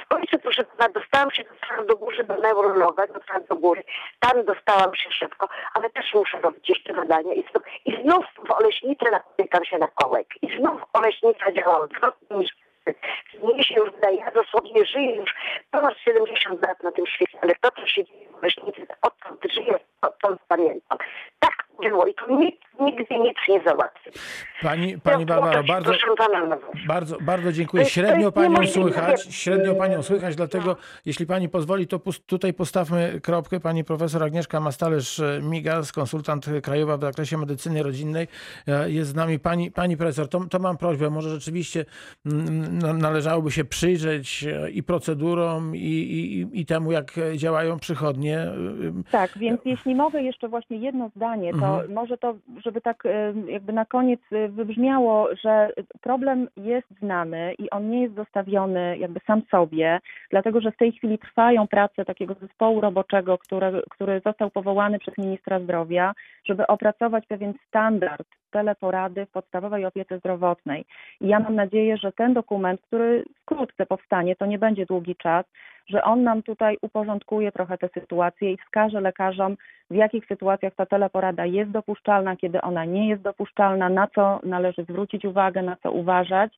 W 0.00 0.08
końcu, 0.08 0.38
proszę 0.38 0.64
pana, 0.64 0.92
dostałam 0.92 1.30
się 1.30 1.44
do 1.44 1.54
Twardogóry, 1.66 2.24
do 2.24 2.36
neurologa, 2.36 3.06
do 3.06 3.20
Twardogóry. 3.20 3.82
Tam 4.20 4.44
dostałam 4.44 4.94
się 4.94 5.10
szybko, 5.10 5.48
ale 5.74 5.90
też 5.90 6.14
muszę 6.14 6.40
robić 6.40 6.68
jeszcze 6.68 6.94
badania. 6.94 7.34
I 7.34 7.44
znów, 7.50 7.62
i 7.84 8.02
znów 8.02 8.24
w 8.48 8.50
oleśnicy 8.50 9.04
natykam 9.10 9.64
się 9.64 9.78
na 9.78 9.88
kołek. 9.88 10.26
I 10.42 10.58
znów 10.58 10.82
oleśnica 10.92 11.52
działa 11.52 11.80
odwrotnie 11.80 12.36
niż 12.36 12.63
mnie 13.42 13.64
się 13.64 13.74
już 13.74 13.90
wydaje, 13.90 14.16
ja 14.16 14.30
dosłownie 14.30 14.86
żyję 14.86 15.16
już 15.16 15.34
ponad 15.70 15.98
70 15.98 16.66
lat 16.66 16.82
na 16.82 16.92
tym 16.92 17.06
świecie, 17.06 17.38
ale 17.42 17.54
to, 17.60 17.70
co 17.70 17.86
się 17.86 18.04
dzieje 18.04 18.28
w 18.40 18.42
Leśnicy, 18.42 18.86
odkąd 19.02 19.52
żyję, 19.52 19.78
odkąd 20.02 20.40
pamiętam. 20.48 20.98
Tak 21.38 21.63
było 21.82 22.06
i 22.06 22.14
to 22.14 22.36
nikt 22.36 22.64
nigdy 22.80 23.18
nic 23.18 23.36
nie 23.48 23.60
załatwi. 23.62 24.10
Pani, 24.62 24.98
pani 24.98 25.26
Barbaro, 25.26 25.64
bardzo. 25.64 25.92
Bardzo, 26.86 27.16
bardzo 27.20 27.52
dziękuję. 27.52 27.84
Średnio 27.84 28.32
panią 28.32 28.66
słychać, 28.66 29.34
średnio 29.34 29.74
panią 29.74 30.02
słychać, 30.02 30.36
dlatego 30.36 30.76
jeśli 31.06 31.26
pani 31.26 31.48
pozwoli, 31.48 31.86
to 31.86 32.00
tutaj 32.26 32.52
postawmy 32.54 33.20
kropkę. 33.22 33.60
Pani 33.60 33.84
profesor 33.84 34.22
Agnieszka 34.22 34.60
Mastalerz-Migas, 34.60 35.92
konsultant 35.92 36.46
krajowa 36.62 36.96
w 36.96 37.00
zakresie 37.00 37.38
medycyny 37.38 37.82
rodzinnej 37.82 38.28
e, 38.68 38.90
jest 38.90 39.10
z 39.10 39.14
nami. 39.14 39.38
Pani, 39.38 39.70
pani 39.70 39.96
profesor, 39.96 40.28
to, 40.28 40.40
to 40.50 40.58
mam 40.58 40.76
prośbę, 40.76 41.10
może 41.10 41.28
rzeczywiście 41.30 41.84
mm, 42.26 42.78
na- 42.78 42.92
należałoby 42.92 43.50
się 43.50 43.64
przyjrzeć 43.64 44.44
e, 44.44 44.70
i 44.70 44.82
procedurom, 44.82 45.76
i, 45.76 45.78
i, 45.78 46.60
i 46.60 46.66
temu, 46.66 46.92
jak 46.92 47.12
działają 47.36 47.78
przychodnie. 47.78 48.46
Tak, 49.10 49.38
więc 49.38 49.60
jeśli 49.64 49.94
mogę 49.94 50.22
jeszcze 50.22 50.48
właśnie 50.48 50.76
jedno 50.76 51.10
zdanie, 51.16 51.52
to 51.64 51.74
Mhm. 51.74 51.94
może 51.94 52.18
to, 52.18 52.34
żeby 52.64 52.80
tak 52.80 53.02
jakby 53.46 53.72
na 53.72 53.84
koniec 53.84 54.20
e, 54.32 54.48
wybrzmiało, 54.48 55.28
że 55.44 55.70
problem 56.00 56.48
jest 56.56 56.86
znany 56.98 57.54
i 57.58 57.70
on 57.70 57.90
nie 57.90 58.02
jest 58.02 58.14
zostawiony 58.14 58.98
jakby 58.98 59.20
sam 59.26 59.42
sobie, 59.50 60.00
dlatego 60.30 60.60
że 60.60 60.72
w 60.72 60.76
tej 60.76 60.92
chwili 60.92 61.18
trwają 61.18 61.68
prace 61.68 62.04
takiego 62.04 62.34
zespołu 62.34 62.80
roboczego, 62.80 63.38
który, 63.38 63.82
który 63.90 64.20
został 64.24 64.50
powołany 64.50 64.98
przez 64.98 65.18
ministra 65.18 65.60
zdrowia, 65.60 66.14
żeby 66.44 66.66
opracować 66.66 67.26
pewien 67.26 67.54
standard 67.68 68.26
teleporady 68.50 69.26
w 69.26 69.30
podstawowej 69.30 69.84
opiece 69.84 70.18
zdrowotnej. 70.18 70.84
I 71.20 71.28
ja 71.28 71.40
mam 71.40 71.54
nadzieję, 71.54 71.96
że 71.96 72.12
ten 72.12 72.34
dokument, 72.34 72.80
który 72.80 73.24
wkrótce 73.42 73.86
powstanie, 73.86 74.36
to 74.36 74.46
nie 74.46 74.58
będzie 74.58 74.86
długi 74.86 75.16
czas, 75.16 75.46
że 75.86 76.04
on 76.04 76.22
nam 76.22 76.42
tutaj 76.42 76.76
uporządkuje 76.82 77.52
trochę 77.52 77.78
tę 77.78 77.88
sytuację 77.88 78.52
i 78.52 78.56
wskaże 78.56 79.00
lekarzom, 79.00 79.56
w 79.90 79.94
jakich 79.94 80.26
sytuacjach 80.26 80.74
ta 80.74 80.86
teleporada 80.86 81.46
jest 81.46 81.70
dopuszczalna, 81.70 82.36
kiedy 82.36 82.60
ona 82.60 82.84
nie 82.84 83.08
jest 83.08 83.22
dopuszczalna, 83.22 83.88
na 83.88 84.06
co 84.06 84.40
należy 84.42 84.82
zwrócić 84.82 85.24
uwagę, 85.24 85.62
na 85.62 85.76
co 85.76 85.92
uważać. 85.92 86.52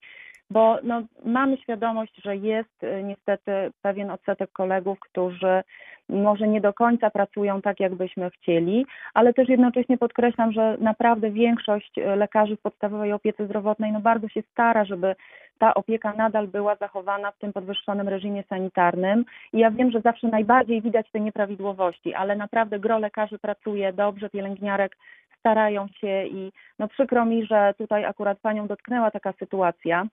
Bo 0.50 0.78
no, 0.83 1.02
mamy 1.25 1.56
świadomość, 1.56 2.12
że 2.25 2.37
jest 2.37 2.85
y, 2.85 3.02
niestety 3.02 3.50
pewien 3.83 4.11
odsetek 4.11 4.52
kolegów, 4.52 5.00
którzy 5.00 5.62
może 6.09 6.49
nie 6.49 6.61
do 6.61 6.73
końca 6.73 7.11
pracują 7.11 7.62
tak, 7.62 7.80
jakbyśmy 7.80 8.30
chcieli, 8.30 8.87
ale 9.14 9.33
też 9.33 9.49
jednocześnie 9.49 9.99
podkreślam, 9.99 10.52
że 10.52 10.76
naprawdę 10.80 11.30
większość 11.30 11.99
y, 11.99 12.16
lekarzy 12.16 12.56
w 12.56 12.61
podstawowej 12.61 13.12
opiece 13.12 13.47
zdrowotnej 13.47 13.92
no, 13.92 14.00
bardzo 14.00 14.28
się 14.28 14.42
stara, 14.42 14.85
żeby 14.85 15.14
ta 15.59 15.75
opieka 15.75 16.13
nadal 16.13 16.49
była 16.49 16.77
zachowana 16.77 17.31
w 17.31 17.39
tym 17.39 17.53
podwyższonym 17.53 18.09
reżimie 18.09 18.43
sanitarnym. 18.49 19.25
I 19.53 19.59
ja 19.59 19.71
wiem, 19.71 19.91
że 19.91 20.01
zawsze 20.01 20.29
najbardziej 20.29 20.83
widać 20.83 21.11
te 21.11 21.21
nieprawidłowości, 21.21 22.15
ale 22.15 22.37
naprawdę 22.37 22.79
gro 22.79 22.99
lekarzy 22.99 23.39
pracuje 23.39 23.93
dobrze, 23.93 24.31
pielęgniarek 24.31 24.97
starają 25.39 25.89
się 25.89 26.25
i 26.27 26.53
no 26.79 26.89
przykro 26.89 27.25
mi, 27.25 27.47
że 27.47 27.75
tutaj 27.79 28.05
akurat 28.05 28.39
panią 28.39 28.67
dotknęła 28.67 29.11
taka 29.11 29.33
sytuacja. 29.33 30.07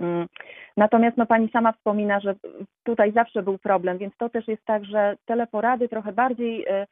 Mm. 0.00 0.26
Natomiast 0.76 1.16
no, 1.16 1.26
pani 1.26 1.48
sama 1.48 1.72
wspomina, 1.72 2.20
że 2.20 2.34
tutaj 2.84 3.12
zawsze 3.12 3.42
był 3.42 3.58
problem, 3.58 3.98
więc 3.98 4.16
to 4.16 4.28
też 4.28 4.48
jest 4.48 4.64
tak, 4.64 4.84
że 4.84 5.16
teleporady 5.26 5.88
trochę 5.88 6.12
bardziej 6.12 6.68
y, 6.68 6.86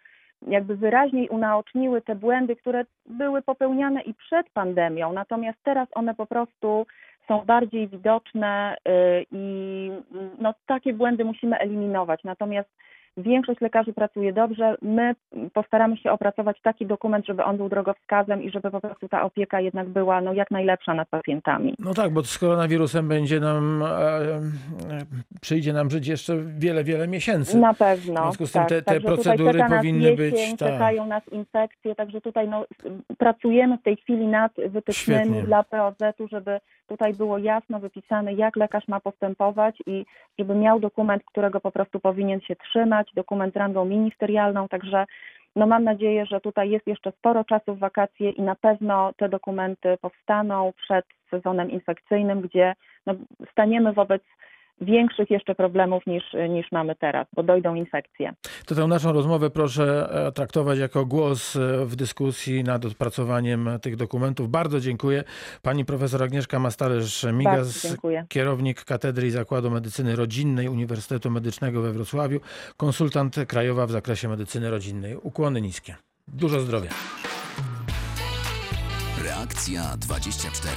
jakby 0.48 0.76
wyraźniej 0.76 1.28
unaoczniły 1.28 2.02
te 2.02 2.14
błędy, 2.14 2.56
które 2.56 2.84
były 3.06 3.42
popełniane 3.42 4.02
i 4.02 4.14
przed 4.14 4.50
pandemią, 4.50 5.12
natomiast 5.12 5.58
teraz 5.62 5.88
one 5.92 6.14
po 6.14 6.26
prostu 6.26 6.86
są 7.32 7.44
bardziej 7.44 7.88
widoczne 7.88 8.76
y, 8.88 9.26
i 9.32 9.90
mm, 10.12 10.30
no, 10.38 10.54
takie 10.66 10.92
błędy 10.92 11.24
musimy 11.24 11.58
eliminować. 11.58 12.24
Natomiast 12.24 12.68
Większość 13.16 13.60
lekarzy 13.60 13.92
pracuje 13.92 14.32
dobrze. 14.32 14.74
My 14.82 15.14
postaramy 15.52 15.96
się 15.96 16.12
opracować 16.12 16.60
taki 16.62 16.86
dokument, 16.86 17.26
żeby 17.26 17.44
on 17.44 17.56
był 17.56 17.68
drogowskazem 17.68 18.42
i 18.42 18.50
żeby 18.50 18.70
po 18.70 18.80
prostu 18.80 19.08
ta 19.08 19.22
opieka 19.22 19.60
jednak 19.60 19.88
była 19.88 20.20
no, 20.20 20.32
jak 20.32 20.50
najlepsza 20.50 20.94
nad 20.94 21.08
pacjentami. 21.08 21.74
No 21.78 21.94
tak, 21.94 22.12
bo 22.12 22.22
z 22.22 22.38
koronawirusem 22.38 23.08
będzie 23.08 23.40
nam, 23.40 23.82
e, 23.82 23.86
e, 23.86 24.40
przyjdzie 25.40 25.72
nam 25.72 25.90
żyć 25.90 26.06
jeszcze 26.06 26.36
wiele, 26.58 26.84
wiele 26.84 27.08
miesięcy. 27.08 27.58
Na 27.58 27.74
pewno. 27.74 28.20
W 28.20 28.24
związku 28.24 28.46
z 28.46 28.52
tym 28.52 28.62
tak. 28.62 28.68
te, 28.68 28.82
te 28.82 29.00
procedury 29.00 29.64
powinny 29.68 30.10
jesień, 30.10 30.16
być. 30.16 30.58
Tak. 30.58 30.72
Czekają 30.72 31.06
nas 31.06 31.28
infekcje, 31.28 31.94
także 31.94 32.20
tutaj 32.20 32.48
no, 32.48 32.64
pracujemy 33.18 33.78
w 33.78 33.82
tej 33.82 33.96
chwili 33.96 34.26
nad 34.26 34.52
wytycznymi 34.68 35.24
Świetnie. 35.24 35.42
dla 35.42 35.62
POZ-u, 35.62 36.28
żeby 36.28 36.60
tutaj 36.88 37.14
było 37.14 37.38
jasno 37.38 37.80
wypisane, 37.80 38.34
jak 38.34 38.56
lekarz 38.56 38.88
ma 38.88 39.00
postępować 39.00 39.76
i 39.86 40.04
żeby 40.38 40.54
miał 40.54 40.80
dokument, 40.80 41.22
którego 41.24 41.60
po 41.60 41.70
prostu 41.70 42.00
powinien 42.00 42.40
się 42.40 42.56
trzymać, 42.56 43.01
dokument 43.14 43.56
rangą 43.56 43.84
ministerialną, 43.84 44.68
także 44.68 45.06
no 45.56 45.66
mam 45.66 45.84
nadzieję, 45.84 46.26
że 46.26 46.40
tutaj 46.40 46.70
jest 46.70 46.86
jeszcze 46.86 47.12
sporo 47.12 47.44
czasu 47.44 47.74
w 47.74 47.78
wakacje 47.78 48.30
i 48.30 48.42
na 48.42 48.54
pewno 48.54 49.12
te 49.16 49.28
dokumenty 49.28 49.96
powstaną 50.00 50.72
przed 50.82 51.04
sezonem 51.30 51.70
infekcyjnym, 51.70 52.40
gdzie 52.40 52.74
no, 53.06 53.14
staniemy 53.52 53.92
wobec 53.92 54.22
większych 54.80 55.30
jeszcze 55.30 55.54
problemów 55.54 56.06
niż, 56.06 56.24
niż 56.48 56.72
mamy 56.72 56.94
teraz, 56.94 57.26
bo 57.36 57.42
dojdą 57.42 57.74
infekcje. 57.74 58.32
To 58.66 58.74
tę 58.74 58.86
naszą 58.86 59.12
rozmowę 59.12 59.50
proszę 59.50 60.08
e, 60.26 60.32
traktować 60.32 60.78
jako 60.78 61.06
głos 61.06 61.56
e, 61.56 61.86
w 61.86 61.96
dyskusji 61.96 62.64
nad 62.64 62.84
opracowaniem 62.84 63.70
tych 63.82 63.96
dokumentów. 63.96 64.48
Bardzo 64.48 64.80
dziękuję. 64.80 65.24
Pani 65.62 65.84
profesor 65.84 66.22
Agnieszka 66.22 66.58
Mastalerz-Migas, 66.58 67.96
kierownik 68.28 68.84
Katedry 68.84 69.26
i 69.26 69.30
Zakładu 69.30 69.70
Medycyny 69.70 70.16
Rodzinnej 70.16 70.68
Uniwersytetu 70.68 71.30
Medycznego 71.30 71.82
we 71.82 71.92
Wrocławiu, 71.92 72.40
konsultant 72.76 73.36
krajowa 73.48 73.86
w 73.86 73.90
zakresie 73.90 74.28
medycyny 74.28 74.70
rodzinnej. 74.70 75.16
Ukłony 75.16 75.60
niskie. 75.60 75.94
Dużo 76.28 76.60
zdrowia. 76.60 76.90
Reakcja 79.24 79.82
24. 79.96 80.72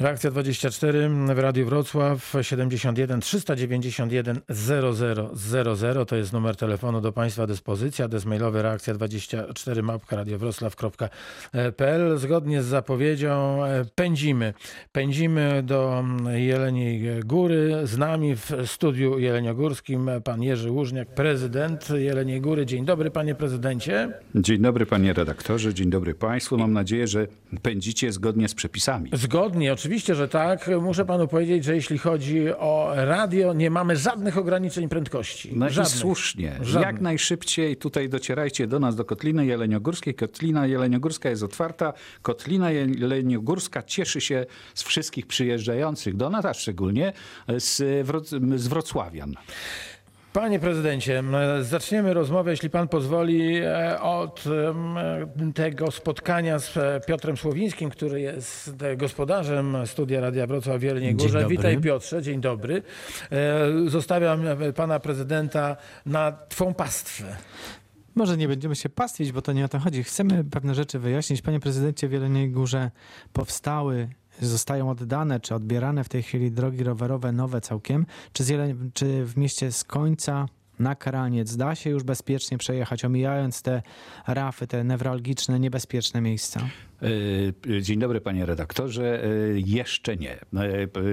Reakcja 0.00 0.30
24 0.30 1.08
w 1.34 1.38
Radiu 1.38 1.66
Wrocław 1.66 2.34
71 2.42 3.20
391 3.20 4.40
0000 4.48 6.06
to 6.06 6.16
jest 6.16 6.32
numer 6.32 6.56
telefonu 6.56 7.00
do 7.00 7.12
Państwa 7.12 7.46
dyspozycji, 7.46 8.04
adres 8.04 8.24
mailowy 8.24 8.62
reakcja 8.62 8.94
24 8.94 9.82
mapka 9.82 10.16
radiowroclaw.pl 10.16 12.18
Zgodnie 12.18 12.62
z 12.62 12.66
zapowiedzią 12.66 13.64
e, 13.64 13.84
pędzimy. 13.94 14.54
Pędzimy 14.92 15.62
do 15.62 16.04
Jeleniej 16.34 17.20
Góry. 17.24 17.80
Z 17.84 17.98
nami 17.98 18.36
w 18.36 18.50
studiu 18.66 19.18
jeleniogórskim 19.18 20.10
pan 20.24 20.42
Jerzy 20.42 20.70
Łużniak, 20.70 21.14
prezydent 21.14 21.90
Jeleniej 21.90 22.40
Góry. 22.40 22.66
Dzień 22.66 22.84
dobry 22.84 23.10
panie 23.10 23.34
prezydencie. 23.34 24.12
Dzień 24.34 24.62
dobry 24.62 24.86
panie 24.86 25.12
redaktorze, 25.12 25.74
dzień 25.74 25.90
dobry 25.90 26.14
państwu. 26.14 26.58
Mam 26.58 26.72
nadzieję, 26.72 27.06
że 27.06 27.26
pędzicie 27.62 28.12
zgodnie 28.12 28.48
z 28.48 28.54
przepisami. 28.54 29.10
Zgodnie, 29.12 29.72
oczywiście, 29.72 29.89
że 29.98 30.28
tak. 30.28 30.70
Muszę 30.80 31.04
panu 31.04 31.28
powiedzieć, 31.28 31.64
że 31.64 31.74
jeśli 31.74 31.98
chodzi 31.98 32.48
o 32.54 32.92
radio, 32.94 33.52
nie 33.52 33.70
mamy 33.70 33.96
żadnych 33.96 34.38
ograniczeń 34.38 34.88
prędkości. 34.88 35.52
No 35.56 35.68
żadnych. 35.68 35.94
i 35.94 35.98
słusznie. 35.98 36.52
Żadnych. 36.62 36.82
Jak 36.82 37.00
najszybciej 37.00 37.76
tutaj 37.76 38.08
docierajcie 38.08 38.66
do 38.66 38.80
nas, 38.80 38.96
do 38.96 39.04
Kotliny 39.04 39.46
Jeleniogórskiej. 39.46 40.14
Kotlina 40.14 40.66
Jeleniogórska 40.66 41.30
jest 41.30 41.42
otwarta. 41.42 41.92
Kotlina 42.22 42.70
Jeleniogórska 42.70 43.82
cieszy 43.82 44.20
się 44.20 44.46
z 44.74 44.82
wszystkich 44.82 45.26
przyjeżdżających 45.26 46.16
do 46.16 46.30
nas, 46.30 46.44
a 46.44 46.54
szczególnie 46.54 47.12
z, 47.58 48.06
Wro- 48.06 48.58
z 48.58 48.68
Wrocławian. 48.68 49.34
Panie 50.32 50.58
prezydencie, 50.58 51.22
zaczniemy 51.60 52.14
rozmowę, 52.14 52.50
jeśli 52.50 52.70
pan 52.70 52.88
pozwoli, 52.88 53.56
e, 53.56 54.00
od 54.00 54.44
tego 55.54 55.90
spotkania 55.90 56.58
z 56.58 56.76
e, 56.76 57.00
Piotrem 57.06 57.36
Słowińskim, 57.36 57.90
który 57.90 58.20
jest 58.20 58.82
e, 58.82 58.96
gospodarzem 58.96 59.76
studia 59.86 60.20
Radia 60.20 60.46
Wrocław 60.46 60.80
w 60.80 60.82
Jeleniej 60.82 61.16
Dzień 61.16 61.26
Górze. 61.26 61.40
dobry. 61.40 61.56
Witaj 61.56 61.78
Piotrze, 61.78 62.22
dzień 62.22 62.40
dobry. 62.40 62.82
Zostawiam 63.86 64.42
pana 64.76 65.00
prezydenta 65.00 65.76
na 66.06 66.32
twą 66.48 66.74
pastwę. 66.74 67.36
Może 68.14 68.36
nie 68.36 68.48
będziemy 68.48 68.76
się 68.76 68.88
pastwić, 68.88 69.32
bo 69.32 69.42
to 69.42 69.52
nie 69.52 69.64
o 69.64 69.68
to 69.68 69.78
chodzi. 69.78 70.04
Chcemy 70.04 70.44
pewne 70.44 70.74
rzeczy 70.74 70.98
wyjaśnić. 70.98 71.42
Panie 71.42 71.60
prezydencie, 71.60 72.08
w 72.08 72.12
Jeleniej 72.12 72.50
Górze 72.50 72.90
powstały, 73.32 74.08
zostają 74.46 74.90
oddane 74.90 75.40
czy 75.40 75.54
odbierane 75.54 76.04
w 76.04 76.08
tej 76.08 76.22
chwili 76.22 76.52
drogi 76.52 76.84
rowerowe 76.84 77.32
nowe 77.32 77.60
całkiem. 77.60 78.06
Czy, 78.32 78.44
z 78.44 78.48
Jelen- 78.48 78.90
czy 78.94 79.24
w 79.24 79.36
mieście 79.36 79.72
z 79.72 79.84
końca 79.84 80.46
na 80.80 80.94
Karaniec 80.94 81.56
da 81.56 81.74
się 81.74 81.90
już 81.90 82.02
bezpiecznie 82.02 82.58
przejechać, 82.58 83.04
omijając 83.04 83.62
te 83.62 83.82
rafy, 84.26 84.66
te 84.66 84.84
newralgiczne, 84.84 85.60
niebezpieczne 85.60 86.20
miejsca? 86.20 86.60
E, 87.68 87.82
Dzień 87.82 87.98
dobry 87.98 88.20
panie 88.20 88.46
redaktorze. 88.46 89.24
E, 89.24 89.28
Jeszcze 89.54 90.16
nie. 90.16 90.32
E, 90.34 90.42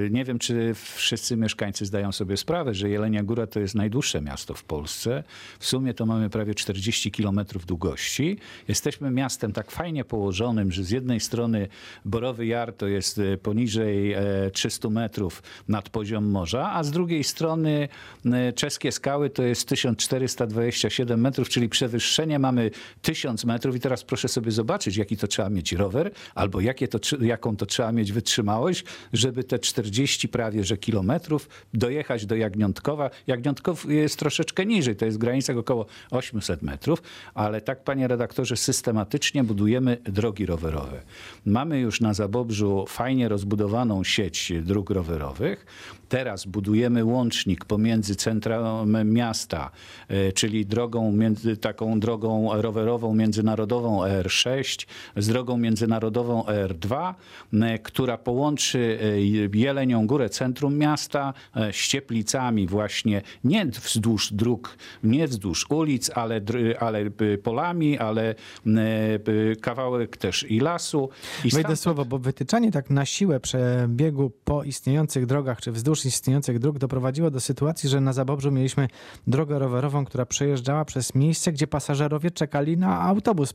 Nie 0.10 0.26
wiem, 0.26 0.40
czy 0.40 0.74
wszyscy 0.74 1.38
mieszkańcy 1.38 1.86
zdają 1.86 2.12
sobie 2.12 2.38
sprawę, 2.38 2.74
że 2.74 2.90
Jelenia 2.90 3.24
Góra 3.24 3.48
to 3.48 3.60
jest 3.60 3.76
najdłuższe 3.76 4.22
miasto 4.22 4.54
w 4.54 4.64
Polsce. 4.64 5.24
W 5.60 5.66
sumie 5.66 5.94
to 5.94 6.06
mamy 6.06 6.30
prawie 6.30 6.56
40 6.56 7.12
kilometrów 7.12 7.66
długości. 7.66 8.38
Jesteśmy 8.68 9.12
miastem 9.12 9.52
tak 9.54 9.72
fajnie 9.72 10.06
położonym, 10.06 10.72
że 10.72 10.84
z 10.84 10.90
jednej 10.90 11.20
strony 11.20 11.68
Borowy 12.06 12.46
Jar 12.46 12.74
to 12.74 12.88
jest 12.88 13.20
e, 13.20 13.38
poniżej 13.38 14.14
e, 14.14 14.22
300 14.54 14.90
metrów 14.90 15.44
nad 15.68 15.90
poziom 15.90 16.26
morza, 16.26 16.72
a 16.74 16.84
z 16.84 16.92
drugiej 16.92 17.24
strony 17.24 17.90
e, 18.26 18.54
Czeskie 18.54 18.92
Skały 18.92 19.30
to 19.30 19.44
jest 19.44 19.57
1427 19.66 21.22
metrów, 21.22 21.50
czyli 21.50 21.70
przewyższenie 21.70 22.40
mamy 22.40 22.72
1000 23.02 23.46
metrów 23.46 23.76
i 23.76 23.80
teraz 23.80 24.04
proszę 24.04 24.28
sobie 24.28 24.52
zobaczyć, 24.52 24.98
jaki 24.98 25.18
to 25.18 25.28
trzeba 25.28 25.50
mieć 25.50 25.74
rower, 25.74 26.12
albo 26.36 26.62
jakie 26.62 26.88
to, 26.88 27.00
jaką 27.22 27.56
to 27.56 27.66
trzeba 27.66 27.92
mieć 27.92 28.12
wytrzymałość, 28.12 28.84
żeby 29.14 29.44
te 29.44 29.60
40 29.60 30.28
prawie 30.28 30.64
że 30.64 30.78
kilometrów 30.78 31.50
dojechać 31.74 32.26
do 32.26 32.36
Jagniątkowa. 32.36 33.10
Jagniątków 33.28 33.92
jest 33.92 34.20
troszeczkę 34.20 34.66
niżej, 34.66 34.96
to 34.96 35.06
jest 35.06 35.18
w 35.18 35.22
granicach 35.22 35.58
około 35.58 35.86
800 36.12 36.62
metrów, 36.62 37.02
ale 37.34 37.62
tak 37.62 37.84
panie 37.84 38.08
redaktorze 38.08 38.58
systematycznie 38.58 39.44
budujemy 39.44 39.98
drogi 40.04 40.46
rowerowe. 40.46 41.02
Mamy 41.46 41.80
już 41.80 42.02
na 42.02 42.14
Zabobrzu 42.14 42.86
fajnie 42.88 43.30
rozbudowaną 43.30 44.04
sieć 44.04 44.54
dróg 44.62 44.90
rowerowych. 44.90 45.66
Teraz 46.10 46.46
budujemy 46.46 47.06
łącznik 47.06 47.66
pomiędzy 47.66 48.16
centrum 48.16 49.14
miasta, 49.14 49.47
e, 49.54 50.32
czyli 50.32 50.66
drogą 50.66 51.12
między, 51.12 51.58
taką 51.58 52.00
drogą 52.00 52.62
rowerową 52.62 53.16
międzynarodową 53.16 54.02
ER6 54.04 54.88
z 55.18 55.28
drogą 55.28 55.58
międzynarodową 55.58 56.44
ER2, 56.44 57.14
m, 57.54 57.64
która 57.84 58.18
połączy 58.18 59.00
e, 59.02 59.58
Jelenią 59.58 60.08
Górę, 60.08 60.30
centrum 60.30 60.78
miasta, 60.78 61.34
e, 61.56 61.74
z 61.74 61.76
Cieplicami 61.88 62.68
właśnie, 62.68 63.22
nie 63.44 63.66
wzdłuż 63.66 64.34
dróg, 64.34 64.78
nie 65.04 65.28
wzdłuż 65.28 65.66
ulic, 65.70 66.12
ale, 66.16 66.42
ale 66.80 67.00
e, 67.00 67.38
polami, 67.38 67.98
ale 67.98 68.36
e, 68.66 69.56
kawałek 69.62 70.18
też 70.18 70.46
i 70.52 70.60
lasu. 70.60 71.10
I 71.46 71.50
Wejdę 71.50 71.58
stamtąd- 71.70 71.80
słowo, 71.80 72.06
bo 72.06 72.20
wytyczanie 72.20 72.72
tak 72.72 72.90
na 72.90 73.06
siłę 73.06 73.40
przebiegu 73.40 74.32
po 74.44 74.64
istniejących 74.64 75.26
drogach, 75.26 75.62
czy 75.62 75.72
wzdłuż 75.72 76.06
istniejących 76.06 76.60
dróg 76.60 76.78
doprowadziło 76.80 77.32
do 77.32 77.40
sytuacji, 77.40 77.90
że 77.90 78.02
na 78.02 78.14
Zabobrzu 78.14 78.52
mieliśmy 78.52 78.88
drogę 79.28 79.37
rowerową, 79.46 80.06
która 80.06 80.26
przejeżdżała 80.26 80.86
przez 80.86 81.16
miejsce, 81.16 81.52
gdzie 81.52 81.68
pasażerowie 81.68 82.32
czekali 82.32 82.78
na 82.78 83.02
autobus, 83.02 83.54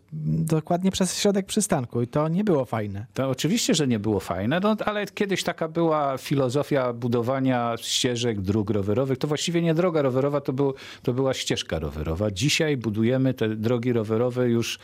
dokładnie 0.53 0.91
przez 0.91 1.19
środek 1.19 1.47
przystanku 1.47 2.03
i 2.03 2.07
to 2.07 2.29
nie 2.29 2.45
było 2.45 2.65
fajne. 2.65 3.07
To 3.15 3.29
oczywiście, 3.29 3.75
że 3.75 3.87
nie 3.87 3.99
było 3.99 4.21
fajne, 4.21 4.61
no, 4.61 4.77
ale 4.85 5.07
kiedyś 5.07 5.45
taka 5.45 5.69
była 5.69 6.19
filozofia 6.19 6.93
budowania 6.93 7.75
ścieżek, 7.81 8.41
dróg 8.41 8.71
rowerowych. 8.71 9.19
To 9.19 9.29
właściwie 9.29 9.63
nie 9.63 9.75
droga 9.75 10.03
rowerowa, 10.03 10.41
to, 10.41 10.53
był, 10.53 10.75
to 11.03 11.13
była 11.13 11.35
ścieżka 11.35 11.79
rowerowa. 11.79 12.31
Dzisiaj 12.31 12.77
budujemy 12.77 13.35
te 13.35 13.49
drogi 13.49 13.93
rowerowe 13.93 14.49
już 14.49 14.79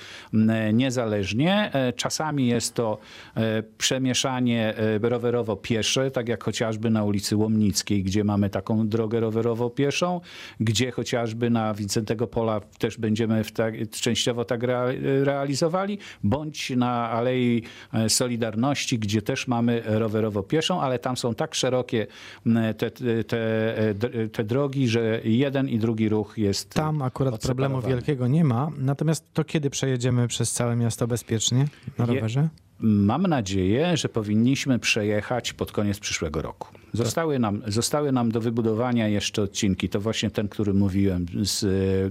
niezależnie. 0.72 1.70
E, 1.74 1.92
Czasami 1.92 2.46
jest 2.46 2.74
to 2.74 2.98
e, 3.36 3.62
przemieszanie 3.62 4.76
e, 4.76 4.98
rowerowo-piesze, 4.98 6.10
tak 6.10 6.28
jak 6.28 6.44
chociażby 6.44 6.90
na 6.90 7.04
ulicy 7.04 7.36
Łomnickiej, 7.36 8.02
gdzie 8.02 8.24
mamy 8.24 8.50
taką 8.50 8.88
drogę 8.88 9.20
rowerowo-pieszą, 9.20 10.20
gdzie 10.60 10.77
chociażby 10.86 11.50
na 11.50 11.74
Wincentego 11.74 12.26
Pola 12.26 12.60
też 12.78 12.98
będziemy 12.98 13.44
w 13.44 13.52
tak, 13.52 13.74
częściowo 13.90 14.44
tak 14.44 14.60
rea- 14.62 15.24
realizowali, 15.24 15.98
bądź 16.24 16.70
na 16.70 17.10
Alei 17.10 17.62
e, 17.94 18.08
Solidarności, 18.08 18.98
gdzie 18.98 19.22
też 19.22 19.48
mamy 19.48 19.82
rowerowo-pieszą, 19.86 20.80
ale 20.80 20.98
tam 20.98 21.16
są 21.16 21.34
tak 21.34 21.54
szerokie 21.54 22.06
te, 22.78 22.90
te, 22.90 23.24
te, 23.24 24.28
te 24.32 24.44
drogi, 24.44 24.88
że 24.88 25.20
jeden 25.24 25.68
i 25.68 25.78
drugi 25.78 26.08
ruch 26.08 26.38
jest 26.38 26.70
Tam 26.74 27.02
akurat 27.02 27.40
problemu 27.42 27.80
wielkiego 27.82 28.26
nie 28.28 28.44
ma, 28.44 28.70
natomiast 28.78 29.32
to 29.32 29.44
kiedy 29.44 29.70
przejedziemy 29.70 30.28
przez 30.28 30.52
całe 30.52 30.76
miasto 30.76 31.06
bezpiecznie 31.06 31.64
na 31.98 32.04
Je- 32.06 32.14
rowerze? 32.14 32.48
Mam 32.80 33.26
nadzieję, 33.26 33.96
że 33.96 34.08
powinniśmy 34.08 34.78
przejechać 34.78 35.52
pod 35.52 35.72
koniec 35.72 35.98
przyszłego 35.98 36.42
roku. 36.42 36.68
Zostały 36.92 37.38
nam, 37.38 37.62
zostały 37.66 38.12
nam 38.12 38.30
do 38.30 38.40
wybudowania 38.40 39.08
jeszcze 39.08 39.42
odcinki. 39.42 39.88
To 39.88 40.00
właśnie 40.00 40.30
ten, 40.30 40.48
który 40.48 40.74
mówiłem, 40.74 41.26
z, 41.42 41.60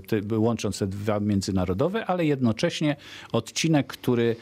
te, 0.08 0.38
łącząc 0.38 0.80
te 0.80 0.88
dwa 0.88 1.20
międzynarodowe, 1.20 2.06
ale 2.06 2.26
jednocześnie 2.26 2.96
odcinek, 3.32 3.88
który 3.88 4.36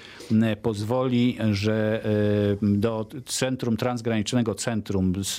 pozwoli, 0.62 1.38
że 1.52 2.06
e, 2.62 2.68
do 2.78 3.08
centrum, 3.26 3.78
transgranicznego 3.78 4.56
centrum 4.56 5.14
z, 5.24 5.36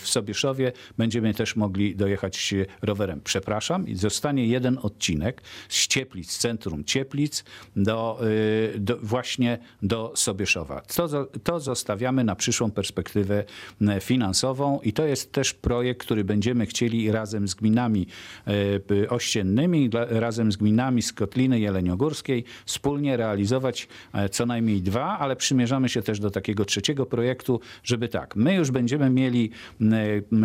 w 0.00 0.08
Sobieszowie 0.08 0.72
będziemy 0.98 1.34
też 1.34 1.56
mogli 1.56 1.96
dojechać 1.96 2.54
rowerem. 2.82 3.20
Przepraszam, 3.24 3.86
zostanie 3.94 4.46
jeden 4.46 4.78
odcinek 4.82 5.42
z 5.68 5.86
Cieplic, 5.86 6.30
z 6.30 6.38
centrum 6.38 6.84
Cieplic 6.84 7.44
do, 7.76 8.20
e, 8.74 8.78
do, 8.78 8.96
właśnie 9.02 9.58
do 9.82 10.12
Sobieszowa. 10.14 10.80
To, 10.80 11.26
to 11.26 11.60
zostawiamy 11.60 12.24
na 12.24 12.36
przyszłą 12.36 12.70
perspektywę 12.70 13.44
m, 13.80 14.00
finansową 14.32 14.80
i 14.82 14.92
to 14.92 15.04
jest 15.04 15.32
też 15.32 15.54
projekt, 15.54 16.00
który 16.00 16.24
będziemy 16.24 16.66
chcieli 16.66 17.12
razem 17.12 17.48
z 17.48 17.54
gminami 17.54 18.06
e, 18.46 19.08
ościennymi, 19.08 19.90
razem 20.10 20.52
z 20.52 20.56
gminami 20.56 21.02
z 21.02 21.12
Kotliny 21.12 21.60
Jeleniogórskiej 21.60 22.44
wspólnie 22.66 23.16
realizować 23.16 23.88
e, 24.12 24.28
co 24.28 24.46
najmniej 24.46 24.82
dwa, 24.82 25.18
ale 25.18 25.36
przymierzamy 25.36 25.88
się 25.88 26.02
też 26.02 26.20
do 26.20 26.30
takiego 26.30 26.64
trzeciego 26.64 27.06
projektu, 27.06 27.60
żeby 27.84 28.08
tak, 28.08 28.36
my 28.36 28.54
już 28.54 28.70
będziemy 28.70 29.10
mieli 29.10 29.50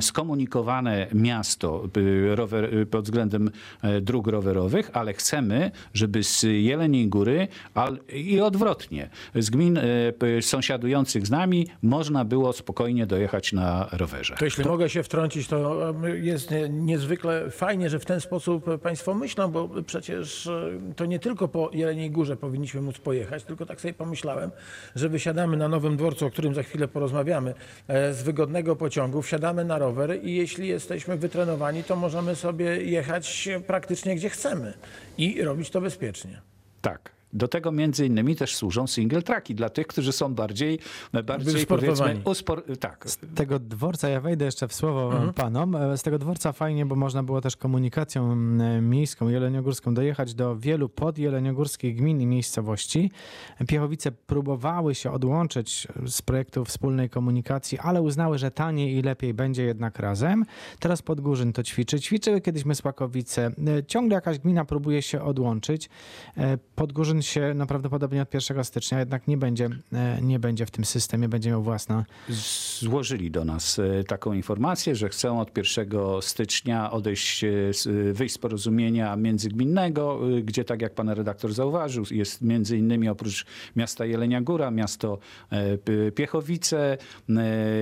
skomunikowane 0.01 1.07
miasto 1.13 1.89
rower, 2.35 2.73
y, 2.73 2.85
pod 2.85 3.05
względem 3.05 3.51
e, 3.81 4.01
dróg 4.01 4.27
rowerowych, 4.27 4.89
ale 4.93 5.13
chcemy, 5.13 5.71
żeby 5.93 6.23
z 6.23 6.43
Jeleniej 6.43 7.07
Góry 7.07 7.47
i 8.13 8.41
odwrotnie, 8.41 9.09
z 9.35 9.49
gmin 9.49 9.79
sąsiadujących 10.41 11.27
z 11.27 11.31
nami 11.31 11.67
można 11.81 12.25
było 12.25 12.53
spokojnie 12.53 13.05
dojechać 13.05 13.53
na 13.53 13.76
rowerze. 13.91 14.35
To 14.39 14.45
jeśli 14.45 14.65
mogę 14.65 14.89
się 14.89 15.03
wtrącić, 15.03 15.47
to 15.47 15.93
jest 16.13 16.51
nie- 16.51 16.69
niezwykle 16.69 17.51
fajnie, 17.51 17.89
że 17.89 17.99
w 17.99 18.05
ten 18.05 18.21
sposób 18.21 18.65
Państwo 18.81 19.13
myślą, 19.13 19.47
bo 19.51 19.69
przecież 19.85 20.47
e, 20.47 20.79
to 20.95 21.05
nie 21.05 21.19
tylko 21.19 21.47
po 21.47 21.69
Jeleniej 21.73 22.11
Górze 22.11 22.37
powinniśmy 22.37 22.81
móc 22.81 22.97
pojechać, 22.97 23.43
tylko 23.43 23.65
tak 23.65 23.81
sobie 23.81 23.93
pomyślałem, 23.93 24.51
że 24.95 25.09
wysiadamy 25.09 25.57
na 25.57 25.67
Nowym 25.67 25.97
Dworcu, 25.97 26.25
o 26.25 26.29
którym 26.31 26.53
za 26.53 26.63
chwilę 26.63 26.87
porozmawiamy, 26.87 27.53
e, 27.87 28.13
z 28.13 28.23
wygodnego 28.23 28.75
pociągu, 28.75 29.21
wsiadamy 29.21 29.65
na 29.65 29.77
rower 29.77 30.19
i 30.23 30.35
jeśli 30.35 30.67
jesteśmy 30.67 31.17
wytrenowani, 31.17 31.83
to 31.83 31.95
możemy 31.95 32.35
sobie 32.35 32.65
jechać 32.83 33.49
praktycznie 33.67 34.15
gdzie 34.15 34.29
chcemy 34.29 34.73
i 35.17 35.41
robić 35.43 35.69
to 35.69 35.81
bezpiecznie. 35.81 36.41
Tak. 36.81 37.16
Do 37.33 37.47
tego 37.47 37.71
między 37.71 38.05
innymi 38.05 38.35
też 38.35 38.55
służą 38.55 38.87
single 38.87 39.21
tracki 39.21 39.55
dla 39.55 39.69
tych, 39.69 39.87
którzy 39.87 40.11
są 40.11 40.35
bardziej, 40.35 40.79
bardziej 41.23 41.53
Wysportowani. 41.53 41.97
powiedzmy, 41.97 42.31
uspor... 42.31 42.63
tak. 42.79 43.09
Z 43.09 43.19
tego 43.35 43.59
dworca, 43.59 44.09
ja 44.09 44.21
wejdę 44.21 44.45
jeszcze 44.45 44.67
w 44.67 44.73
słowo 44.73 45.13
panom, 45.35 45.75
e, 45.75 45.97
z 45.97 46.03
tego 46.03 46.19
dworca 46.19 46.51
fajnie, 46.51 46.85
bo 46.85 46.95
można 46.95 47.23
było 47.23 47.41
też 47.41 47.57
komunikacją 47.57 48.35
miejską, 48.81 49.29
jeleniogórską 49.29 49.93
dojechać 49.93 50.33
do 50.33 50.55
wielu 50.55 50.89
podjeleniogórskich 50.89 51.95
gmin 51.95 52.21
i 52.21 52.25
miejscowości. 52.25 53.11
Piechowice 53.67 54.11
próbowały 54.11 54.95
się 54.95 55.11
odłączyć 55.11 55.87
z 56.07 56.21
projektu 56.21 56.65
wspólnej 56.65 57.09
komunikacji, 57.09 57.79
ale 57.79 58.01
uznały, 58.01 58.37
że 58.37 58.51
taniej 58.51 58.95
i 58.97 59.01
lepiej 59.01 59.33
będzie 59.33 59.63
jednak 59.63 59.99
razem. 59.99 60.45
Teraz 60.79 61.01
Podgórzyn 61.01 61.53
to 61.53 61.63
ćwiczy. 61.63 61.99
Ćwiczyły 61.99 62.41
kiedyś 62.41 62.65
Mysłakowice. 62.65 63.51
E, 63.67 63.83
Ciągle 63.85 64.15
jakaś 64.15 64.39
gmina 64.39 64.65
próbuje 64.65 65.01
się 65.01 65.21
odłączyć. 65.21 65.89
E, 66.37 66.57
Się 67.21 67.53
no, 67.55 67.67
prawdopodobnie 67.67 68.21
od 68.21 68.33
1 68.33 68.63
stycznia 68.63 68.99
jednak 68.99 69.27
nie 69.27 69.37
będzie, 69.37 69.69
e, 69.93 70.21
nie 70.21 70.39
będzie 70.39 70.65
w 70.65 70.71
tym 70.71 70.85
systemie, 70.85 71.29
będzie 71.29 71.49
miał 71.49 71.63
własną 71.63 72.03
złożyli 72.79 73.31
do 73.31 73.45
nas 73.45 73.79
e, 73.79 74.03
taką 74.03 74.33
informację, 74.33 74.95
że 74.95 75.09
chcą 75.09 75.39
od 75.39 75.57
1 75.57 76.21
stycznia 76.21 76.91
odejść, 76.91 77.43
e, 77.43 77.49
wyjść 78.13 78.35
z 78.35 78.37
porozumienia 78.37 79.15
międzygminnego, 79.15 80.19
gdzie 80.43 80.63
tak 80.63 80.81
jak 80.81 80.93
pan 80.93 81.09
redaktor 81.09 81.53
zauważył, 81.53 82.03
jest 82.11 82.41
między 82.41 82.77
innymi 82.77 83.09
oprócz 83.09 83.45
miasta 83.75 84.05
Jelenia 84.05 84.41
Góra, 84.41 84.71
miasto 84.71 85.19
Piechowice, 86.15 86.97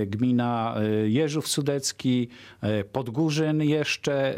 gmina 0.08 0.76
Jeżów 1.06 1.48
Sudecki, 1.48 2.28
Podgórzyn 2.92 3.62
jeszcze, 3.62 4.36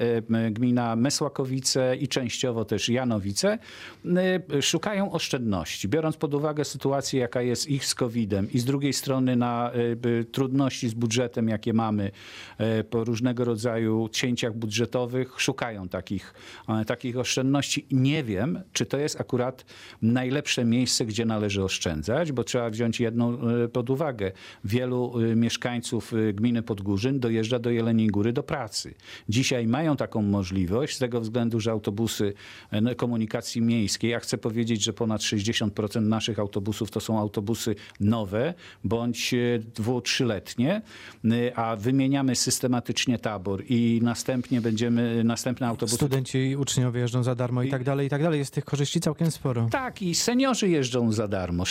gmina 0.51 0.95
Mesłakowice 0.95 1.95
i 1.95 2.07
częściowo 2.07 2.65
też 2.65 2.89
Janowice. 2.89 3.57
E, 4.05 4.61
Szukają 4.87 5.11
oszczędności, 5.11 5.87
biorąc 5.87 6.17
pod 6.17 6.33
uwagę 6.33 6.65
sytuację, 6.65 7.19
jaka 7.19 7.41
jest 7.41 7.69
ich 7.69 7.85
z 7.85 7.95
COVID-em 7.95 8.51
i 8.51 8.59
z 8.59 8.65
drugiej 8.65 8.93
strony 8.93 9.35
na 9.35 9.71
b- 9.97 10.23
trudności 10.31 10.89
z 10.89 10.93
budżetem, 10.93 11.47
jakie 11.49 11.73
mamy 11.73 12.11
e, 12.57 12.83
po 12.83 13.03
różnego 13.03 13.45
rodzaju 13.45 14.09
cięciach 14.11 14.53
budżetowych, 14.55 15.41
szukają 15.41 15.89
takich, 15.89 16.33
e, 16.69 16.85
takich 16.85 17.17
oszczędności. 17.17 17.85
Nie 17.91 18.23
wiem, 18.23 18.61
czy 18.73 18.85
to 18.85 18.97
jest 18.97 19.21
akurat 19.21 19.65
najlepsze 20.01 20.65
miejsce, 20.65 21.05
gdzie 21.05 21.25
należy 21.25 21.63
oszczędzać, 21.63 22.31
bo 22.31 22.43
trzeba 22.43 22.69
wziąć 22.69 22.99
jedną 22.99 23.37
pod 23.73 23.89
uwagę. 23.89 24.31
Wielu 24.63 25.13
mieszkańców 25.35 26.13
gminy 26.33 26.63
Podgórzyn 26.63 27.19
dojeżdża 27.19 27.59
do 27.59 27.69
Jeleniej 27.69 28.07
Góry 28.07 28.33
do 28.33 28.43
pracy. 28.43 28.93
Dzisiaj 29.29 29.67
mają 29.67 29.95
taką 29.95 30.21
możliwość 30.21 30.95
z 30.95 30.99
tego 30.99 31.21
względu, 31.21 31.59
że 31.59 31.71
autobusy 31.71 32.33
e, 32.71 32.95
komunikacji 32.95 33.61
miejskiej, 33.61 34.13
a 34.15 34.19
chcę 34.19 34.37
powiedzieć, 34.37 34.76
że 34.83 34.93
ponad 34.93 35.21
60% 35.21 36.01
naszych 36.01 36.39
autobusów 36.39 36.91
to 36.91 36.99
są 36.99 37.19
autobusy 37.19 37.75
nowe 37.99 38.53
bądź 38.83 39.33
e, 39.33 39.59
dwu, 39.75 40.01
trzyletnie, 40.01 40.81
e, 41.25 41.57
a 41.57 41.75
wymieniamy 41.75 42.35
systematycznie 42.35 43.19
tabor 43.19 43.63
i 43.69 43.99
następnie 44.03 44.61
będziemy, 44.61 45.23
następne 45.23 45.67
autobusy 45.67 45.95
Studenci 45.95 46.37
i 46.37 46.55
uczniowie 46.55 47.01
jeżdżą 47.01 47.23
za 47.23 47.35
darmo 47.35 47.63
i 47.63 47.69
tak 47.69 47.83
dalej, 47.83 48.07
i 48.07 48.09
tak 48.09 48.23
dalej. 48.23 48.39
Jest 48.39 48.53
tych 48.53 48.65
korzyści 48.65 48.99
całkiem 48.99 49.31
sporo. 49.31 49.67
Tak, 49.71 50.01
i 50.01 50.15
seniorzy 50.15 50.69
jeżdżą 50.69 51.11
za 51.11 51.27
darmo. 51.27 51.63